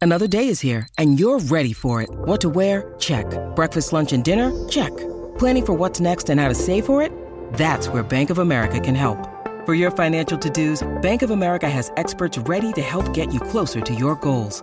Another 0.00 0.28
day 0.28 0.48
is 0.48 0.60
here, 0.60 0.88
and 0.98 1.18
you're 1.18 1.40
ready 1.40 1.72
for 1.72 2.00
it. 2.00 2.08
What 2.10 2.40
to 2.42 2.48
wear? 2.48 2.94
Check. 2.98 3.26
Breakfast, 3.56 3.92
lunch, 3.92 4.12
and 4.12 4.22
dinner? 4.22 4.52
Check. 4.68 4.96
Planning 5.38 5.66
for 5.66 5.72
what's 5.72 6.00
next 6.00 6.30
and 6.30 6.40
how 6.40 6.48
to 6.48 6.54
save 6.54 6.86
for 6.86 7.02
it? 7.02 7.10
That's 7.54 7.88
where 7.88 8.02
Bank 8.02 8.30
of 8.30 8.38
America 8.38 8.78
can 8.78 8.94
help. 8.94 9.18
For 9.66 9.74
your 9.74 9.90
financial 9.90 10.38
to 10.38 10.48
dos, 10.48 10.86
Bank 11.02 11.22
of 11.22 11.30
America 11.30 11.68
has 11.68 11.90
experts 11.96 12.38
ready 12.38 12.72
to 12.74 12.80
help 12.80 13.12
get 13.12 13.34
you 13.34 13.40
closer 13.40 13.80
to 13.80 13.94
your 13.94 14.14
goals. 14.16 14.62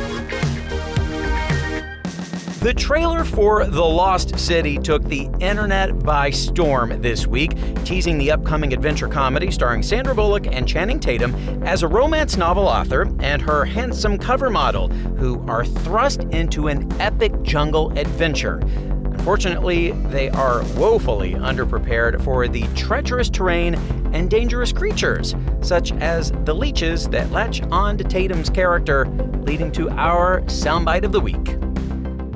The 2.61 2.75
trailer 2.75 3.23
for 3.23 3.65
The 3.65 3.83
Lost 3.83 4.37
City 4.37 4.77
took 4.77 5.03
the 5.03 5.27
internet 5.39 5.97
by 6.03 6.29
storm 6.29 7.01
this 7.01 7.25
week, 7.25 7.53
teasing 7.85 8.19
the 8.19 8.29
upcoming 8.29 8.71
adventure 8.71 9.07
comedy 9.07 9.49
starring 9.49 9.81
Sandra 9.81 10.13
Bullock 10.13 10.45
and 10.45 10.67
Channing 10.67 10.99
Tatum 10.99 11.33
as 11.65 11.81
a 11.81 11.87
romance 11.87 12.37
novel 12.37 12.67
author 12.67 13.11
and 13.19 13.41
her 13.41 13.65
handsome 13.65 14.15
cover 14.15 14.51
model, 14.51 14.89
who 14.89 15.43
are 15.49 15.65
thrust 15.65 16.21
into 16.25 16.67
an 16.67 16.87
epic 17.01 17.33
jungle 17.41 17.97
adventure. 17.97 18.59
Unfortunately, 19.05 19.93
they 20.09 20.29
are 20.29 20.61
woefully 20.75 21.33
underprepared 21.33 22.23
for 22.23 22.47
the 22.47 22.67
treacherous 22.75 23.31
terrain 23.31 23.73
and 24.13 24.29
dangerous 24.29 24.71
creatures, 24.71 25.33
such 25.61 25.93
as 25.93 26.31
the 26.45 26.53
leeches 26.53 27.09
that 27.09 27.31
latch 27.31 27.63
on 27.71 27.97
to 27.97 28.03
Tatum's 28.03 28.51
character, 28.51 29.07
leading 29.47 29.71
to 29.71 29.89
our 29.89 30.41
soundbite 30.41 31.03
of 31.03 31.11
the 31.11 31.19
week. 31.19 31.57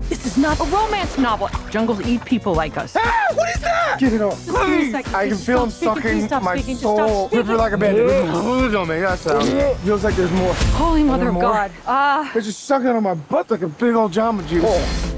This 0.10 0.26
is 0.26 0.38
not 0.38 0.60
a 0.60 0.64
romance 0.66 1.18
novel. 1.18 1.50
Jungles 1.70 2.02
eat 2.06 2.24
people 2.26 2.54
like 2.54 2.78
us. 2.78 2.96
Ah, 2.98 3.26
what 3.34 3.56
is 3.56 3.62
that? 3.62 3.98
Get 4.00 4.14
it 4.14 4.22
off. 4.22 4.46
Please. 4.46 4.94
I 4.94 5.02
can 5.30 5.38
feel 5.38 5.64
him 5.64 5.70
sucking 5.72 6.30
my 6.44 6.58
speaking, 6.58 6.76
soul. 6.76 7.30
Ripper 7.30 7.56
like 7.56 7.74
a 7.74 7.78
bandit. 7.78 8.08
Don't 8.72 8.88
make 8.88 9.02
that 9.02 9.20
sound. 9.20 9.48
Feels 9.80 10.04
like 10.04 10.16
there's 10.16 10.32
more. 10.34 10.54
Holy 10.74 11.04
Mother 11.04 11.30
of. 11.30 11.40
God. 11.40 11.72
Ah. 11.88 12.30
They're 12.34 12.42
just 12.42 12.64
sucking 12.66 12.88
on 12.88 13.04
my 13.04 13.16
butt 13.16 13.50
like 13.50 13.62
a 13.62 13.68
big 13.68 13.96
old 13.96 14.12
Jamba 14.12 14.48
Juice. 14.48 15.14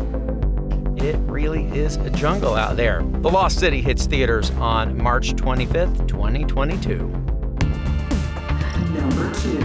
It 1.04 1.18
really 1.30 1.66
is 1.78 1.98
a 1.98 2.10
jungle 2.10 2.56
out 2.56 2.76
there. 2.76 3.04
The 3.04 3.30
Lost 3.30 3.60
City 3.60 3.82
hits 3.82 4.06
theaters 4.08 4.52
on 4.52 4.98
March 4.98 5.34
25th, 5.36 6.08
2022. 6.08 6.98
Number 8.94 9.34
two. 9.36 9.60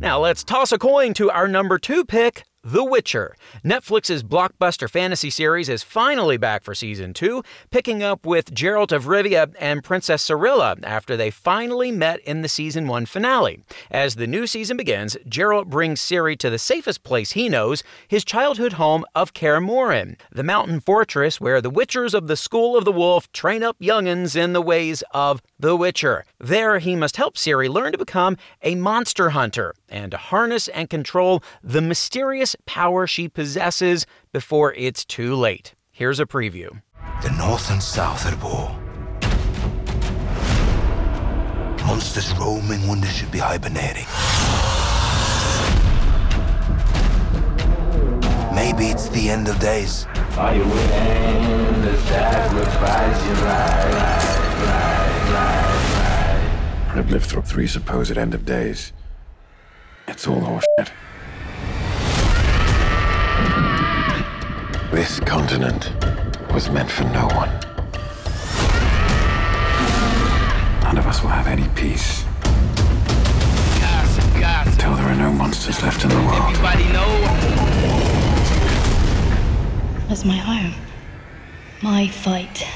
Now 0.00 0.18
let's 0.20 0.42
toss 0.44 0.72
a 0.72 0.78
coin 0.78 1.12
to 1.14 1.30
our 1.30 1.48
number 1.48 1.78
two 1.78 2.04
pick, 2.04 2.44
the 2.64 2.82
Witcher. 2.82 3.36
Netflix's 3.62 4.24
blockbuster 4.24 4.88
fantasy 4.88 5.28
series 5.28 5.68
is 5.68 5.82
finally 5.82 6.38
back 6.38 6.62
for 6.62 6.74
season 6.74 7.12
two, 7.12 7.42
picking 7.70 8.02
up 8.02 8.24
with 8.24 8.54
Geralt 8.54 8.90
of 8.90 9.04
Rivia 9.04 9.54
and 9.60 9.84
Princess 9.84 10.26
Cirilla 10.26 10.82
after 10.82 11.16
they 11.16 11.30
finally 11.30 11.92
met 11.92 12.20
in 12.20 12.40
the 12.40 12.48
season 12.48 12.88
one 12.88 13.04
finale. 13.04 13.62
As 13.90 14.14
the 14.14 14.26
new 14.26 14.46
season 14.46 14.78
begins, 14.78 15.16
Geralt 15.28 15.66
brings 15.66 16.00
Ciri 16.00 16.38
to 16.38 16.48
the 16.48 16.58
safest 16.58 17.02
place 17.02 17.32
he 17.32 17.50
knows, 17.50 17.82
his 18.08 18.24
childhood 18.24 18.74
home 18.74 19.04
of 19.14 19.34
Kaer 19.34 19.60
Morhen, 19.60 20.18
the 20.32 20.42
mountain 20.42 20.80
fortress 20.80 21.40
where 21.40 21.60
the 21.60 21.70
Witchers 21.70 22.14
of 22.14 22.28
the 22.28 22.36
School 22.36 22.76
of 22.78 22.86
the 22.86 22.92
Wolf 22.92 23.30
train 23.32 23.62
up 23.62 23.76
young'uns 23.78 24.34
in 24.34 24.54
the 24.54 24.62
ways 24.62 25.02
of 25.10 25.42
the 25.58 25.76
Witcher. 25.76 26.24
There, 26.38 26.78
he 26.78 26.96
must 26.96 27.18
help 27.18 27.36
Ciri 27.36 27.68
learn 27.68 27.92
to 27.92 27.98
become 27.98 28.38
a 28.62 28.74
monster 28.74 29.30
hunter 29.30 29.74
and 29.88 30.12
to 30.12 30.16
harness 30.16 30.68
and 30.68 30.88
control 30.88 31.42
the 31.62 31.82
mysterious 31.82 32.53
power 32.66 33.06
she 33.06 33.28
possesses 33.28 34.06
before 34.32 34.72
it's 34.74 35.04
too 35.04 35.34
late. 35.34 35.74
Here's 35.90 36.20
a 36.20 36.26
preview. 36.26 36.82
The 37.22 37.30
north 37.30 37.70
and 37.70 37.82
south 37.82 38.26
at 38.26 38.42
war. 38.42 38.78
Monsters 41.86 42.32
roaming 42.38 42.88
when 42.88 43.00
they 43.00 43.08
should 43.08 43.30
be 43.30 43.38
hibernating. 43.38 44.06
Maybe 48.54 48.86
it's 48.86 49.08
the 49.08 49.28
end 49.28 49.48
of 49.48 49.58
days. 49.58 50.06
Are 50.38 50.54
you 50.54 50.64
willing 50.64 51.82
to 51.82 51.96
sacrifice 52.02 53.26
your 53.26 53.36
life? 53.36 54.34
I've 56.96 57.10
lived 57.10 57.26
through 57.26 57.42
three 57.42 57.66
supposed 57.66 58.16
end 58.16 58.34
of 58.34 58.44
days. 58.44 58.92
It's 60.06 60.26
all 60.28 60.40
horseshit. 60.40 60.90
This 64.90 65.18
continent 65.20 65.90
was 66.52 66.70
meant 66.70 66.90
for 66.90 67.04
no 67.04 67.26
one. 67.32 67.50
None 70.82 70.98
of 70.98 71.06
us 71.06 71.22
will 71.22 71.30
have 71.30 71.46
any 71.46 71.68
peace. 71.74 72.24
Until 74.66 74.94
there 74.96 75.06
are 75.06 75.16
no 75.16 75.32
monsters 75.32 75.82
left 75.82 76.04
in 76.04 76.10
the 76.10 76.16
world. 76.16 76.54
That's 80.08 80.24
my 80.24 80.36
home. 80.36 80.74
My 81.82 82.08
fight. 82.08 82.66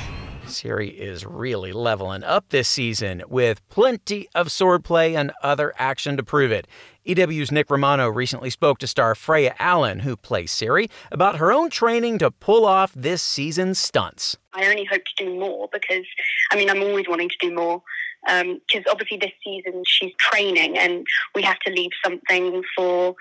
Ciri 0.47 0.93
is 0.93 1.25
really 1.25 1.73
leveling 1.73 2.25
up 2.25 2.49
this 2.49 2.69
season 2.69 3.23
with 3.29 3.67
plenty 3.69 4.29
of 4.35 4.49
swordplay 4.49 5.15
and 5.15 5.31
other 5.43 5.73
action 5.79 6.17
to 6.17 6.23
prove 6.23 6.51
it. 6.51 6.67
EW's 7.09 7.51
Nick 7.51 7.71
Romano 7.71 8.09
recently 8.09 8.51
spoke 8.51 8.77
to 8.79 8.87
star 8.87 9.15
Freya 9.15 9.55
Allan, 9.59 10.01
who 10.01 10.15
plays 10.15 10.53
Ciri, 10.53 10.91
about 11.11 11.37
her 11.37 11.51
own 11.51 11.71
training 11.71 12.19
to 12.19 12.31
pull 12.31 12.67
off 12.67 12.93
this 12.93 13.23
season's 13.23 13.79
stunts. 13.79 14.37
I 14.53 14.69
only 14.69 14.85
hope 14.85 15.01
to 15.17 15.25
do 15.25 15.39
more 15.39 15.71
because, 15.73 16.05
I 16.53 16.57
mean, 16.57 16.69
I'm 16.69 16.83
always 16.83 17.07
wanting 17.09 17.31
to 17.31 17.37
do 17.41 17.55
more. 17.55 17.83
Because 18.27 18.85
um, 18.85 18.85
obviously 18.91 19.17
this 19.17 19.33
season 19.43 19.83
she's 19.87 20.13
training, 20.19 20.77
and 20.77 21.07
we 21.35 21.43
have 21.43 21.59
to 21.61 21.73
leave 21.73 21.93
something 22.05 22.63
for 22.77 23.15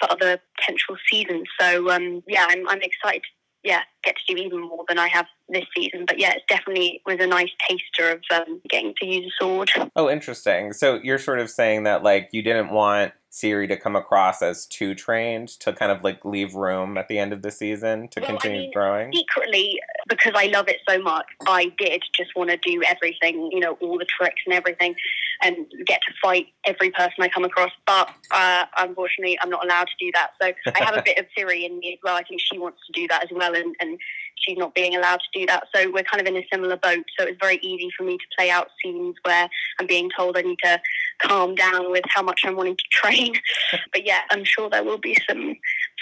for 0.00 0.10
other 0.10 0.40
potential 0.58 0.96
seasons. 1.10 1.46
So 1.60 1.90
um, 1.90 2.22
yeah, 2.26 2.46
I'm, 2.48 2.66
I'm 2.68 2.80
excited. 2.80 3.22
To, 3.22 3.28
yeah, 3.64 3.80
get 4.04 4.14
to 4.16 4.34
do 4.34 4.40
even 4.40 4.60
more 4.60 4.84
than 4.88 4.98
I 4.98 5.08
have 5.08 5.26
this 5.48 5.64
season. 5.76 6.04
But 6.06 6.18
yeah, 6.18 6.32
it's 6.34 6.44
definitely 6.48 7.02
was 7.04 7.16
a 7.18 7.26
nice 7.26 7.50
taster 7.68 8.12
of 8.12 8.22
um, 8.32 8.60
getting 8.68 8.94
to 9.00 9.06
use 9.06 9.26
a 9.26 9.42
sword. 9.42 9.70
Oh, 9.96 10.08
interesting. 10.08 10.72
So 10.72 11.00
you're 11.02 11.18
sort 11.18 11.40
of 11.40 11.50
saying 11.50 11.82
that 11.84 12.02
like 12.02 12.28
you 12.32 12.42
didn't 12.42 12.70
want 12.70 13.12
Ciri 13.34 13.66
to 13.68 13.76
come 13.76 13.96
across 13.96 14.42
as 14.42 14.64
too 14.66 14.94
trained 14.94 15.48
to 15.58 15.72
kind 15.72 15.90
of 15.90 16.04
like 16.04 16.24
leave 16.24 16.54
room 16.54 16.96
at 16.96 17.08
the 17.08 17.18
end 17.18 17.32
of 17.32 17.42
the 17.42 17.50
season 17.50 18.06
to 18.08 18.20
Well, 18.20 18.28
I 18.28 18.32
continue 18.32 18.60
mean, 18.60 18.72
growing. 18.72 19.12
Secretly, 19.12 19.80
because 20.08 20.34
I 20.36 20.46
love 20.46 20.68
it 20.68 20.78
so 20.88 21.02
much, 21.02 21.26
I 21.48 21.72
did 21.76 22.00
just 22.16 22.30
want 22.36 22.50
to 22.50 22.56
do 22.58 22.80
everything, 22.84 23.50
you 23.50 23.58
know, 23.58 23.72
all 23.80 23.98
the 23.98 24.04
tricks 24.04 24.40
and 24.46 24.54
everything, 24.54 24.94
and 25.42 25.56
get 25.84 26.00
to 26.06 26.14
fight 26.22 26.46
every 26.64 26.92
person 26.92 27.16
I 27.20 27.28
come 27.28 27.44
across. 27.44 27.72
But 27.86 28.08
uh, 28.30 28.66
unfortunately, 28.78 29.36
I'm 29.42 29.50
not 29.50 29.64
allowed 29.64 29.88
to 29.88 29.96
do 29.98 30.12
that. 30.14 30.30
So 30.40 30.52
I 30.72 30.84
have 30.84 30.96
a 30.96 31.02
bit 31.04 31.18
of 31.18 31.26
Ciri 31.36 31.64
in 31.64 31.80
me 31.80 31.94
as 31.94 31.98
well. 32.04 32.14
I 32.14 32.22
think 32.22 32.40
she 32.40 32.56
wants 32.56 32.78
to 32.86 32.92
do 32.92 33.08
that 33.08 33.24
as 33.24 33.30
well, 33.32 33.56
and, 33.56 33.74
and 33.80 33.98
she's 34.36 34.58
not 34.58 34.74
being 34.74 34.94
allowed 34.94 35.20
to 35.20 35.40
do 35.40 35.46
that. 35.46 35.64
So 35.74 35.90
we're 35.90 36.04
kind 36.04 36.20
of 36.20 36.26
in 36.26 36.36
a 36.36 36.46
similar 36.52 36.76
boat. 36.76 37.04
So 37.18 37.26
it's 37.26 37.38
very 37.40 37.58
easy 37.62 37.88
for 37.96 38.04
me 38.04 38.16
to 38.16 38.24
play 38.38 38.50
out 38.50 38.68
scenes 38.82 39.16
where 39.24 39.48
I'm 39.80 39.86
being 39.86 40.10
told 40.16 40.36
I 40.36 40.42
need 40.42 40.58
to 40.62 40.80
calm 41.22 41.54
down 41.54 41.90
with 41.90 42.04
how 42.08 42.22
much 42.22 42.40
I'm 42.44 42.56
wanting 42.56 42.76
to 42.76 42.84
train. 42.92 43.34
but 43.92 44.06
yeah, 44.06 44.20
I'm 44.30 44.44
sure 44.44 44.68
there 44.70 44.84
will 44.84 44.98
be 44.98 45.16
some 45.28 45.54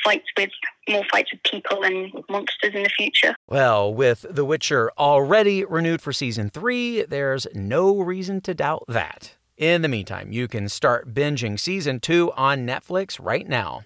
fights 0.04 0.26
with 0.36 0.50
more 0.88 1.04
fights 1.10 1.30
with 1.32 1.42
people 1.44 1.84
and 1.84 2.12
monsters 2.28 2.74
in 2.74 2.82
the 2.82 2.88
future. 2.88 3.34
Well, 3.46 3.92
with 3.94 4.26
The 4.28 4.44
Witcher 4.44 4.90
already 4.98 5.64
renewed 5.64 6.02
for 6.02 6.12
season 6.12 6.50
three, 6.50 7.02
there's 7.02 7.46
no 7.54 8.00
reason 8.00 8.40
to 8.42 8.54
doubt 8.54 8.84
that. 8.88 9.34
In 9.56 9.82
the 9.82 9.88
meantime, 9.88 10.32
you 10.32 10.48
can 10.48 10.68
start 10.68 11.14
binging 11.14 11.58
season 11.60 12.00
two 12.00 12.32
on 12.36 12.66
Netflix 12.66 13.18
right 13.22 13.48
now. 13.48 13.82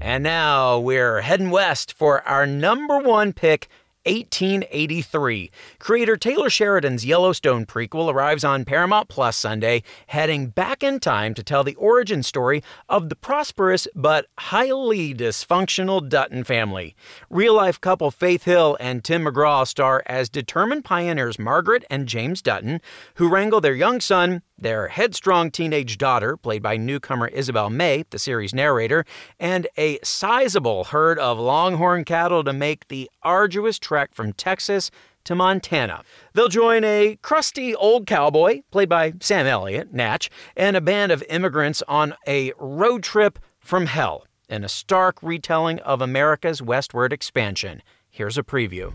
And 0.00 0.24
now 0.24 0.78
we're 0.80 1.20
heading 1.20 1.50
west 1.50 1.94
for 1.94 2.26
our 2.26 2.44
number 2.46 2.98
one 2.98 3.32
pick 3.32 3.68
1883. 4.04 5.50
Creator 5.78 6.16
Taylor 6.16 6.50
Sheridan's 6.50 7.04
Yellowstone 7.04 7.66
prequel 7.66 8.12
arrives 8.12 8.44
on 8.44 8.64
Paramount 8.64 9.08
Plus 9.08 9.36
Sunday, 9.36 9.82
heading 10.08 10.48
back 10.48 10.82
in 10.82 11.00
time 11.00 11.34
to 11.34 11.42
tell 11.42 11.64
the 11.64 11.74
origin 11.76 12.22
story 12.22 12.62
of 12.88 13.08
the 13.08 13.16
prosperous 13.16 13.86
but 13.94 14.26
highly 14.38 15.14
dysfunctional 15.14 16.08
Dutton 16.08 16.44
family. 16.44 16.94
Real 17.30 17.54
life 17.54 17.80
couple 17.80 18.10
Faith 18.10 18.44
Hill 18.44 18.76
and 18.80 19.04
Tim 19.04 19.24
McGraw 19.24 19.66
star 19.66 20.02
as 20.06 20.28
determined 20.28 20.84
pioneers 20.84 21.38
Margaret 21.38 21.84
and 21.90 22.08
James 22.08 22.42
Dutton, 22.42 22.80
who 23.14 23.28
wrangle 23.28 23.60
their 23.60 23.74
young 23.74 24.00
son, 24.00 24.42
their 24.62 24.88
headstrong 24.88 25.50
teenage 25.50 25.98
daughter, 25.98 26.36
played 26.36 26.62
by 26.62 26.76
newcomer 26.76 27.28
Isabel 27.28 27.68
May, 27.70 28.04
the 28.10 28.18
series 28.18 28.54
narrator, 28.54 29.04
and 29.38 29.66
a 29.76 29.98
sizable 30.02 30.84
herd 30.84 31.18
of 31.18 31.38
longhorn 31.38 32.04
cattle 32.04 32.42
to 32.44 32.52
make 32.52 32.88
the 32.88 33.10
arduous 33.22 33.78
trek 33.78 34.14
from 34.14 34.32
Texas 34.32 34.90
to 35.24 35.34
Montana. 35.34 36.02
They'll 36.32 36.48
join 36.48 36.84
a 36.84 37.18
crusty 37.22 37.74
old 37.74 38.06
cowboy, 38.06 38.62
played 38.70 38.88
by 38.88 39.14
Sam 39.20 39.46
Elliott, 39.46 39.92
Natch, 39.92 40.30
and 40.56 40.76
a 40.76 40.80
band 40.80 41.12
of 41.12 41.22
immigrants 41.28 41.82
on 41.86 42.14
a 42.26 42.52
road 42.58 43.02
trip 43.02 43.38
from 43.60 43.86
hell 43.86 44.26
in 44.48 44.64
a 44.64 44.68
stark 44.68 45.22
retelling 45.22 45.78
of 45.80 46.00
America's 46.00 46.60
westward 46.60 47.12
expansion. 47.12 47.82
Here's 48.10 48.36
a 48.36 48.42
preview. 48.42 48.92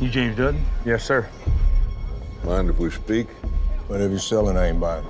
You 0.00 0.08
James 0.08 0.36
Dutton? 0.36 0.64
Yes, 0.84 1.04
sir. 1.04 1.28
Mind 2.44 2.68
if 2.68 2.78
we 2.78 2.90
speak? 2.90 3.28
Whatever 3.86 4.12
you're 4.12 4.18
selling, 4.18 4.56
I 4.56 4.68
ain't 4.68 4.80
buying. 4.80 5.04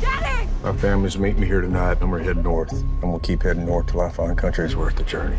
Daddy! 0.00 0.48
My 0.62 0.74
family's 0.78 1.18
meeting 1.18 1.42
me 1.42 1.46
here 1.46 1.60
tonight, 1.60 2.00
and 2.00 2.10
we're 2.10 2.20
heading 2.20 2.42
north. 2.42 2.72
And 2.72 3.10
we'll 3.10 3.18
keep 3.18 3.42
heading 3.42 3.66
north 3.66 3.88
till 3.88 4.00
I 4.00 4.08
find 4.08 4.36
country's 4.36 4.74
worth 4.74 4.96
the 4.96 5.02
journey. 5.02 5.36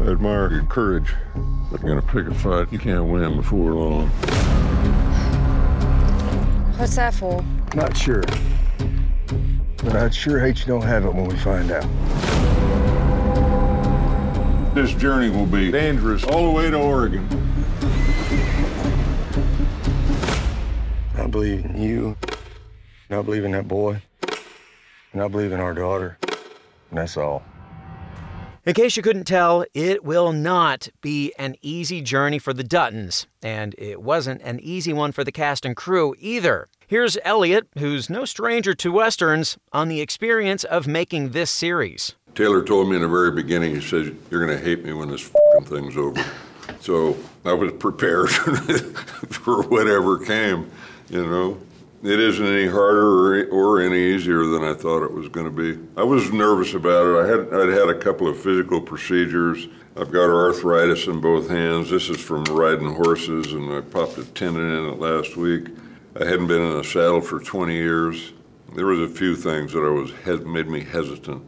I 0.00 0.12
admire 0.12 0.52
your 0.52 0.62
courage, 0.66 1.12
but 1.68 1.82
you're 1.82 2.00
gonna 2.00 2.12
pick 2.12 2.28
a 2.28 2.34
fight 2.38 2.72
you 2.72 2.78
can't 2.78 3.06
win 3.06 3.34
before 3.34 3.72
long. 3.72 4.08
What's 6.78 6.94
that 6.94 7.12
for? 7.12 7.44
Not 7.74 7.96
sure. 7.96 8.22
But 9.78 9.96
I'd 9.96 10.14
sure 10.14 10.38
hate 10.38 10.60
you 10.60 10.66
don't 10.66 10.82
have 10.82 11.04
it 11.04 11.12
when 11.12 11.26
we 11.26 11.36
find 11.38 11.72
out. 11.72 12.47
This 14.78 14.94
journey 14.94 15.28
will 15.28 15.44
be 15.44 15.72
dangerous 15.72 16.22
all 16.22 16.46
the 16.46 16.52
way 16.52 16.70
to 16.70 16.76
Oregon. 16.76 17.26
I 21.16 21.26
believe 21.26 21.64
in 21.64 21.82
you. 21.82 22.16
And 23.10 23.18
I 23.18 23.22
believe 23.22 23.44
in 23.44 23.50
that 23.50 23.66
boy. 23.66 24.00
And 25.12 25.20
I 25.20 25.26
believe 25.26 25.50
in 25.50 25.58
our 25.58 25.74
daughter. 25.74 26.16
And 26.90 26.98
that's 26.98 27.16
all. 27.16 27.42
In 28.64 28.72
case 28.72 28.96
you 28.96 29.02
couldn't 29.02 29.24
tell, 29.24 29.64
it 29.74 30.04
will 30.04 30.32
not 30.32 30.88
be 31.00 31.34
an 31.40 31.56
easy 31.60 32.00
journey 32.00 32.38
for 32.38 32.52
the 32.52 32.62
Duttons, 32.62 33.26
and 33.42 33.74
it 33.78 34.00
wasn't 34.00 34.42
an 34.42 34.60
easy 34.60 34.92
one 34.92 35.10
for 35.10 35.24
the 35.24 35.32
cast 35.32 35.64
and 35.64 35.74
crew 35.74 36.14
either. 36.20 36.68
Here's 36.86 37.18
Elliott, 37.24 37.66
who's 37.76 38.08
no 38.08 38.24
stranger 38.24 38.74
to 38.74 38.92
Westerns, 38.92 39.58
on 39.72 39.88
the 39.88 40.00
experience 40.00 40.62
of 40.62 40.86
making 40.86 41.30
this 41.30 41.50
series. 41.50 42.14
Taylor 42.34 42.62
told 42.62 42.88
me 42.88 42.96
in 42.96 43.02
the 43.02 43.08
very 43.08 43.30
beginning, 43.30 43.74
he 43.74 43.80
says, 43.80 44.12
You're 44.30 44.44
going 44.44 44.56
to 44.56 44.64
hate 44.64 44.84
me 44.84 44.92
when 44.92 45.10
this 45.10 45.30
thing's 45.64 45.96
over. 45.96 46.24
So 46.80 47.16
I 47.44 47.52
was 47.52 47.72
prepared 47.72 48.30
for 48.30 49.62
whatever 49.64 50.18
came, 50.18 50.70
you 51.08 51.26
know. 51.26 51.58
It 52.00 52.20
isn't 52.20 52.46
any 52.46 52.68
harder 52.68 53.42
or, 53.42 53.44
or 53.50 53.80
any 53.80 53.98
easier 53.98 54.44
than 54.46 54.62
I 54.62 54.72
thought 54.72 55.02
it 55.02 55.12
was 55.12 55.28
going 55.28 55.46
to 55.46 55.74
be. 55.74 55.80
I 55.96 56.04
was 56.04 56.32
nervous 56.32 56.74
about 56.74 57.06
it. 57.06 57.24
I 57.24 57.26
had 57.26 57.60
I'd 57.60 57.76
had 57.76 57.88
a 57.88 57.98
couple 57.98 58.28
of 58.28 58.38
physical 58.38 58.80
procedures. 58.80 59.66
I've 59.96 60.12
got 60.12 60.30
arthritis 60.30 61.08
in 61.08 61.20
both 61.20 61.50
hands. 61.50 61.90
This 61.90 62.08
is 62.08 62.20
from 62.20 62.44
riding 62.44 62.94
horses, 62.94 63.52
and 63.52 63.72
I 63.72 63.80
popped 63.80 64.16
a 64.16 64.24
tendon 64.24 64.70
in 64.70 64.90
it 64.90 65.00
last 65.00 65.36
week. 65.36 65.66
I 66.14 66.24
hadn't 66.24 66.46
been 66.46 66.62
in 66.62 66.78
a 66.78 66.84
saddle 66.84 67.20
for 67.20 67.40
20 67.40 67.74
years. 67.74 68.32
There 68.76 68.86
was 68.86 69.00
a 69.00 69.12
few 69.12 69.34
things 69.34 69.72
that 69.72 69.80
I 69.80 69.88
was 69.88 70.12
made 70.46 70.68
me 70.68 70.84
hesitant. 70.84 71.42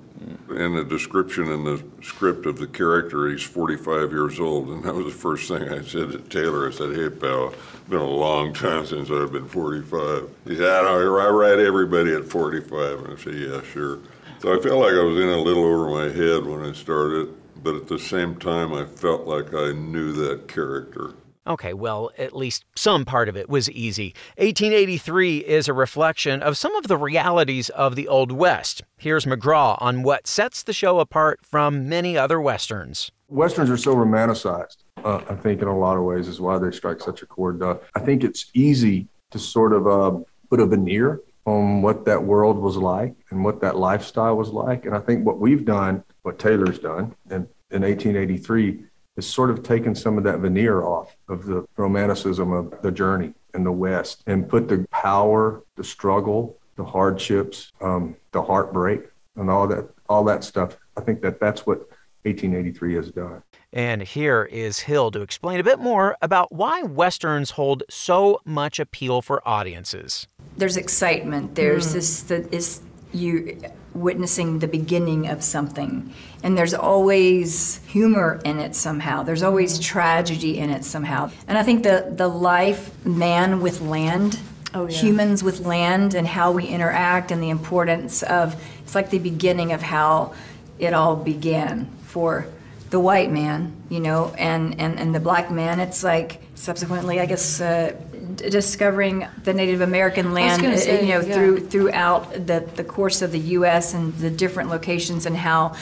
In 0.51 0.75
the 0.75 0.85
description 0.85 1.51
in 1.51 1.65
the 1.65 1.83
script 2.03 2.47
of 2.47 2.59
the 2.59 2.67
character, 2.67 3.29
he's 3.29 3.43
45 3.43 4.11
years 4.11 4.41
old, 4.41 4.69
and 4.69 4.85
that 4.85 4.95
was 4.95 5.07
the 5.07 5.19
first 5.19 5.49
thing 5.49 5.69
I 5.69 5.83
said 5.83 6.13
to 6.13 6.19
Taylor. 6.19 6.69
I 6.69 6.73
said, 6.73 6.95
"Hey, 6.95 7.09
pal, 7.09 7.49
it's 7.49 7.89
been 7.89 8.01
a 8.01 8.09
long 8.09 8.53
time 8.53 8.87
since 8.87 9.11
I've 9.11 9.33
been 9.33 9.49
45." 9.49 10.29
He 10.47 10.57
said, 10.57 10.69
"I 10.69 10.83
know, 10.83 11.17
I 11.19 11.29
write 11.29 11.59
everybody 11.59 12.13
at 12.13 12.29
45," 12.29 13.01
and 13.01 13.13
I 13.15 13.17
said, 13.17 13.35
"Yeah, 13.35 13.63
sure." 13.63 13.99
So 14.41 14.53
I 14.53 14.61
felt 14.61 14.81
like 14.81 14.95
I 14.95 15.03
was 15.03 15.19
in 15.19 15.29
a 15.29 15.41
little 15.41 15.65
over 15.65 15.91
my 15.91 16.09
head 16.09 16.47
when 16.47 16.65
I 16.65 16.73
started, 16.73 17.29
but 17.63 17.75
at 17.75 17.89
the 17.89 17.99
same 17.99 18.37
time, 18.37 18.73
I 18.73 18.85
felt 18.85 19.27
like 19.27 19.55
I 19.55 19.73
knew 19.73 20.13
that 20.13 20.49
character. 20.49 21.11
Okay, 21.47 21.73
well, 21.73 22.11
at 22.19 22.37
least 22.37 22.65
some 22.77 23.07
part 23.07 23.29
of 23.29 23.37
it 23.37 23.49
was 23.49 23.71
easy. 23.71 24.15
1883 24.37 25.39
is 25.39 25.69
a 25.69 25.73
reflection 25.73 26.43
of 26.43 26.59
some 26.59 26.77
of 26.77 26.87
the 26.87 26.99
realities 26.99 27.71
of 27.71 27.97
the 27.97 28.09
Old 28.09 28.31
West. 28.31 28.83
Here's 28.99 29.25
McGraw 29.25 29.79
on 29.81 30.03
what 30.03 30.27
sets 30.27 30.63
the 30.63 30.75
show 30.75 31.01
apart 31.01 31.41
from 31.43 31.89
many 31.89 32.17
other 32.17 32.41
Westerns. 32.41 33.11
Westerns 33.29 33.71
are 33.71 33.79
so 33.79 33.95
romanticized, 33.95 34.79
uh, 35.03 35.23
I 35.31 35.35
think, 35.35 35.63
in 35.63 35.69
a 35.69 35.79
lot 35.79 35.97
of 35.97 36.03
ways, 36.03 36.29
is 36.29 36.41
why 36.41 36.59
they 36.59 36.71
strike 36.73 37.01
such 37.01 37.23
a 37.23 37.27
chord. 37.27 37.63
Uh, 37.63 37.79
I 37.95 38.01
think 38.01 38.23
it's 38.23 38.51
easy 38.53 39.09
to 39.31 39.39
sort 39.39 39.73
of 39.73 39.87
uh, 39.87 40.19
put 40.51 40.61
a 40.61 40.67
veneer 40.67 41.23
on 41.47 41.81
what 41.81 42.05
that 42.05 42.23
world 42.23 42.59
was 42.59 42.77
like 42.77 43.15
and 43.31 43.43
what 43.43 43.61
that 43.63 43.77
lifestyle 43.77 44.37
was 44.37 44.51
like. 44.51 44.85
And 44.85 44.95
I 44.95 44.99
think 44.99 45.25
what 45.25 45.39
we've 45.39 45.65
done, 45.65 46.05
what 46.23 46.39
Taylor's 46.39 46.79
done 46.79 47.15
in, 47.31 47.49
in 47.71 47.83
1883, 47.83 48.85
is 49.21 49.27
sort 49.27 49.51
of 49.51 49.63
taken 49.63 49.95
some 49.95 50.17
of 50.17 50.25
that 50.25 50.39
veneer 50.39 50.83
off 50.83 51.15
of 51.29 51.45
the 51.45 51.67
romanticism 51.77 52.53
of 52.53 52.81
the 52.81 52.91
journey 52.91 53.35
in 53.53 53.63
the 53.63 53.71
West 53.71 54.23
and 54.27 54.49
put 54.49 54.67
the 54.67 54.87
power, 54.91 55.63
the 55.77 55.85
struggle, 55.85 56.59
the 56.77 56.85
hardships, 56.85 57.71
um, 57.83 58.17
the 58.33 58.41
heartbreak, 58.41 59.03
and 59.37 59.51
all 59.51 59.69
that, 59.69 59.87
all 60.09 60.25
that 60.25 60.43
stuff. 60.43 60.79
I 60.97 61.03
think 61.03 61.21
that 61.21 61.39
that's 61.39 61.67
what 61.67 61.81
1883 62.23 62.95
has 62.95 63.11
done. 63.11 63.43
And 63.75 64.01
here 64.03 64.49
is 64.51 64.81
Hill 64.81 65.11
to 65.11 65.21
explain 65.21 65.61
a 65.61 65.65
bit 65.65 65.79
more 65.79 66.17
about 66.23 66.51
why 66.51 66.83
Westerns 66.83 67.51
hold 67.51 67.83
so 67.91 68.41
much 68.47 68.81
appeal 68.81 69.21
for 69.21 69.47
audiences. 69.47 70.27
There's 70.57 70.79
excitement. 70.79 71.57
There's 71.57 71.93
this 71.93 72.23
that 72.23 72.53
is 72.53 72.81
you 73.13 73.61
witnessing 73.95 74.59
the 74.61 74.69
beginning 74.69 75.27
of 75.29 75.43
something. 75.43 76.13
And 76.43 76.57
there's 76.57 76.75
always 76.75 77.81
humor 77.87 78.41
in 78.45 78.59
it 78.59 78.75
somehow. 78.75 79.23
There's 79.23 79.43
always 79.43 79.79
tragedy 79.79 80.59
in 80.59 80.71
it 80.71 80.85
somehow. 80.85 81.31
And 81.49 81.59
I 81.59 81.63
think 81.63 81.83
the 81.83 82.13
the 82.15 82.29
life 82.29 83.05
man 83.05 83.61
with 83.61 83.81
land 83.81 84.39
Oh, 84.73 84.87
yeah. 84.87 84.97
humans 84.97 85.43
with 85.43 85.67
land 85.67 86.15
and 86.15 86.29
how 86.29 86.53
we 86.53 86.65
interact 86.69 87.33
and 87.33 87.43
the 87.43 87.51
importance 87.51 88.23
of 88.23 88.55
it's 88.85 88.95
like 88.95 89.11
the 89.11 89.19
beginning 89.19 89.73
of 89.73 89.83
how 89.83 90.33
it 90.79 90.95
all 90.95 91.17
began 91.17 91.87
for 92.07 92.47
the 92.91 93.01
white 93.01 93.33
man 93.33 93.73
you 93.89 93.99
know 93.99 94.33
and 94.39 94.79
and, 94.81 95.01
and 95.01 95.13
the 95.13 95.19
black 95.19 95.51
man 95.51 95.81
it's 95.81 96.05
like 96.05 96.41
subsequently 96.55 97.19
i 97.19 97.27
guess 97.27 97.61
uh, 97.61 97.93
d- 98.35 98.51
discovering 98.51 99.27
the 99.45 99.53
native 99.53 99.81
american 99.81 100.33
land 100.33 100.65
uh, 100.65 100.77
say, 100.77 101.07
you 101.07 101.15
know 101.15 101.21
yeah. 101.21 101.35
through 101.35 101.61
throughout 101.69 102.33
the, 102.33 102.69
the 102.77 102.85
course 102.85 103.23
of 103.23 103.33
the 103.33 103.41
us 103.41 103.95
and 103.95 104.15
the 104.15 104.31
different 104.31 104.71
locations 104.71 105.27
and 105.27 105.37
how 105.37 105.75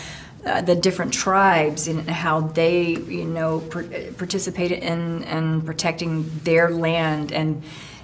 uh, 0.46 0.60
the 0.62 0.74
different 0.74 1.12
tribes 1.12 1.88
and 1.88 2.08
how 2.08 2.40
they, 2.40 2.90
you 2.90 3.24
know, 3.24 3.60
participated 3.60 4.82
in 4.82 5.24
and 5.24 5.66
protecting 5.66 6.30
their 6.44 6.70
land 6.70 7.32
and 7.32 7.62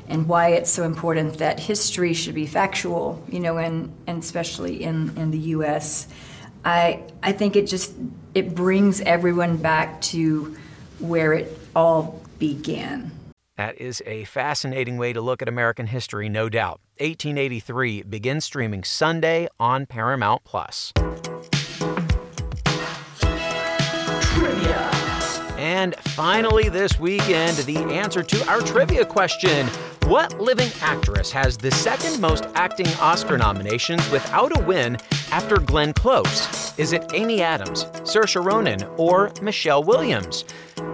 and 0.08 0.28
why 0.28 0.48
it's 0.48 0.70
so 0.70 0.82
important 0.82 1.38
that 1.38 1.58
history 1.58 2.12
should 2.12 2.34
be 2.34 2.46
factual, 2.46 3.24
you 3.30 3.40
know, 3.40 3.56
and 3.56 3.92
and 4.06 4.22
especially 4.22 4.82
in 4.82 5.16
in 5.16 5.30
the 5.30 5.38
U.S. 5.38 6.08
I 6.64 7.04
I 7.22 7.32
think 7.32 7.56
it 7.56 7.66
just 7.66 7.94
it 8.34 8.54
brings 8.54 9.00
everyone 9.00 9.56
back 9.56 10.00
to 10.02 10.56
where 10.98 11.32
it 11.32 11.58
all 11.74 12.20
began. 12.38 13.12
That 13.56 13.80
is 13.80 14.02
a 14.04 14.24
fascinating 14.24 14.98
way 14.98 15.12
to 15.12 15.20
look 15.20 15.40
at 15.40 15.48
American 15.48 15.86
history, 15.86 16.28
no 16.28 16.48
doubt. 16.48 16.80
1883 16.98 18.02
begins 18.02 18.44
streaming 18.44 18.82
Sunday 18.82 19.46
on 19.60 19.86
Paramount 19.86 20.42
Plus. 20.44 20.92
And 25.74 25.96
finally, 25.96 26.68
this 26.68 27.00
weekend, 27.00 27.56
the 27.56 27.78
answer 27.78 28.22
to 28.22 28.48
our 28.48 28.60
trivia 28.60 29.04
question 29.04 29.66
What 30.04 30.40
living 30.40 30.70
actress 30.80 31.32
has 31.32 31.56
the 31.56 31.72
second 31.72 32.20
most 32.20 32.46
acting 32.54 32.86
Oscar 33.00 33.36
nominations 33.36 34.08
without 34.12 34.56
a 34.56 34.62
win 34.62 34.98
after 35.32 35.56
Glenn 35.56 35.92
Close? 35.92 36.78
Is 36.78 36.92
it 36.92 37.10
Amy 37.12 37.42
Adams, 37.42 37.86
Saoirse 38.04 38.42
Ronan, 38.42 38.84
or 38.96 39.32
Michelle 39.42 39.82
Williams? 39.82 40.44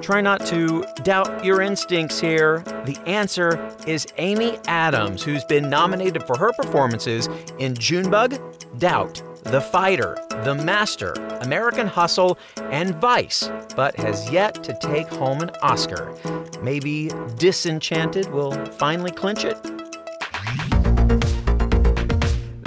Try 0.01 0.23
not 0.23 0.47
to 0.47 0.87
doubt 1.03 1.45
your 1.45 1.61
instincts 1.61 2.19
here. 2.19 2.61
The 2.87 2.99
answer 3.05 3.71
is 3.87 4.07
Amy 4.16 4.59
Adams, 4.66 5.23
who's 5.23 5.45
been 5.45 5.69
nominated 5.69 6.23
for 6.23 6.38
her 6.38 6.55
performances 6.55 7.29
in 7.59 7.75
Junebug, 7.75 8.40
Doubt, 8.79 9.23
The 9.44 9.61
Fighter, 9.61 10.18
The 10.44 10.55
Master, 10.55 11.12
American 11.40 11.87
Hustle, 11.87 12.38
and 12.70 12.94
Vice, 12.96 13.50
but 13.74 13.96
has 13.96 14.31
yet 14.31 14.62
to 14.64 14.79
take 14.81 15.09
home 15.09 15.40
an 15.40 15.50
Oscar. 15.62 16.14
Maybe 16.62 17.11
Disenchanted 17.37 18.31
will 18.31 18.53
finally 18.66 19.11
clinch 19.11 19.44
it? 19.44 19.57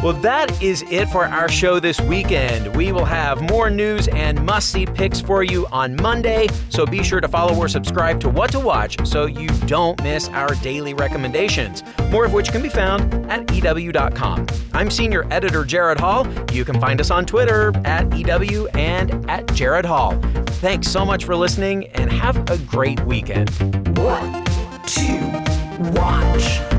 Well, 0.04 0.12
that 0.22 0.62
is 0.62 0.84
it 0.90 1.08
for 1.08 1.24
our 1.24 1.48
show 1.48 1.80
this 1.80 2.02
weekend. 2.02 2.76
We 2.76 2.92
will 2.92 3.06
have 3.06 3.42
more 3.50 3.70
news 3.70 4.10
and 4.10 4.46
must 4.46 4.70
see 4.70 4.86
picks 4.86 5.22
for 5.22 5.44
you 5.44 5.66
on 5.68 5.96
Monday, 5.96 6.50
so 6.68 6.86
be 6.86 7.02
sure 7.02 7.22
to 7.22 7.28
follow 7.30 7.56
or 7.56 7.70
subscribe 7.70 8.20
to 8.20 8.30
What 8.30 8.52
to 8.52 8.60
Watch 8.60 8.98
so 9.08 9.28
you 9.28 9.48
don't 9.66 10.04
miss 10.04 10.28
our 10.28 10.56
daily 10.56 10.94
recommendations, 10.94 11.84
more 12.10 12.26
of 12.26 12.34
which 12.34 12.52
can 12.52 12.62
be 12.62 12.68
found 12.68 13.14
at 13.32 13.50
EW.com. 13.50 14.46
I'm 14.74 14.92
Senior 14.92 15.26
Editor 15.32 15.64
Jared 15.64 16.02
Hall. 16.02 16.28
You 16.52 16.66
can 16.66 16.82
find 16.82 17.00
us 17.00 17.10
on 17.10 17.26
Twitter 17.26 17.72
at 17.86 18.14
EW 18.14 18.68
and 18.74 19.30
at 19.30 19.48
Jared 19.54 19.86
Hall. 19.86 20.20
Thanks 20.60 20.90
so 20.90 21.06
much 21.06 21.24
for 21.24 21.34
listening 21.34 21.88
and 21.92 22.12
have 22.12 22.50
a 22.50 22.58
great 22.58 23.00
weekend. 23.06 23.52
What 23.98 24.46
to 24.86 25.92
watch? 25.96 26.73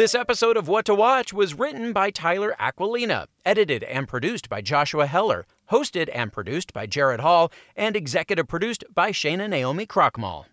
This 0.00 0.14
episode 0.14 0.56
of 0.56 0.66
What 0.66 0.86
to 0.86 0.94
Watch 0.94 1.30
was 1.30 1.52
written 1.52 1.92
by 1.92 2.08
Tyler 2.08 2.56
Aquilina, 2.58 3.26
edited 3.44 3.84
and 3.84 4.08
produced 4.08 4.48
by 4.48 4.62
Joshua 4.62 5.04
Heller, 5.04 5.44
hosted 5.70 6.08
and 6.14 6.32
produced 6.32 6.72
by 6.72 6.86
Jared 6.86 7.20
Hall, 7.20 7.52
and 7.76 7.94
executive 7.94 8.48
produced 8.48 8.82
by 8.94 9.12
Shana 9.12 9.46
Naomi 9.46 9.84
Krochmal. 9.84 10.46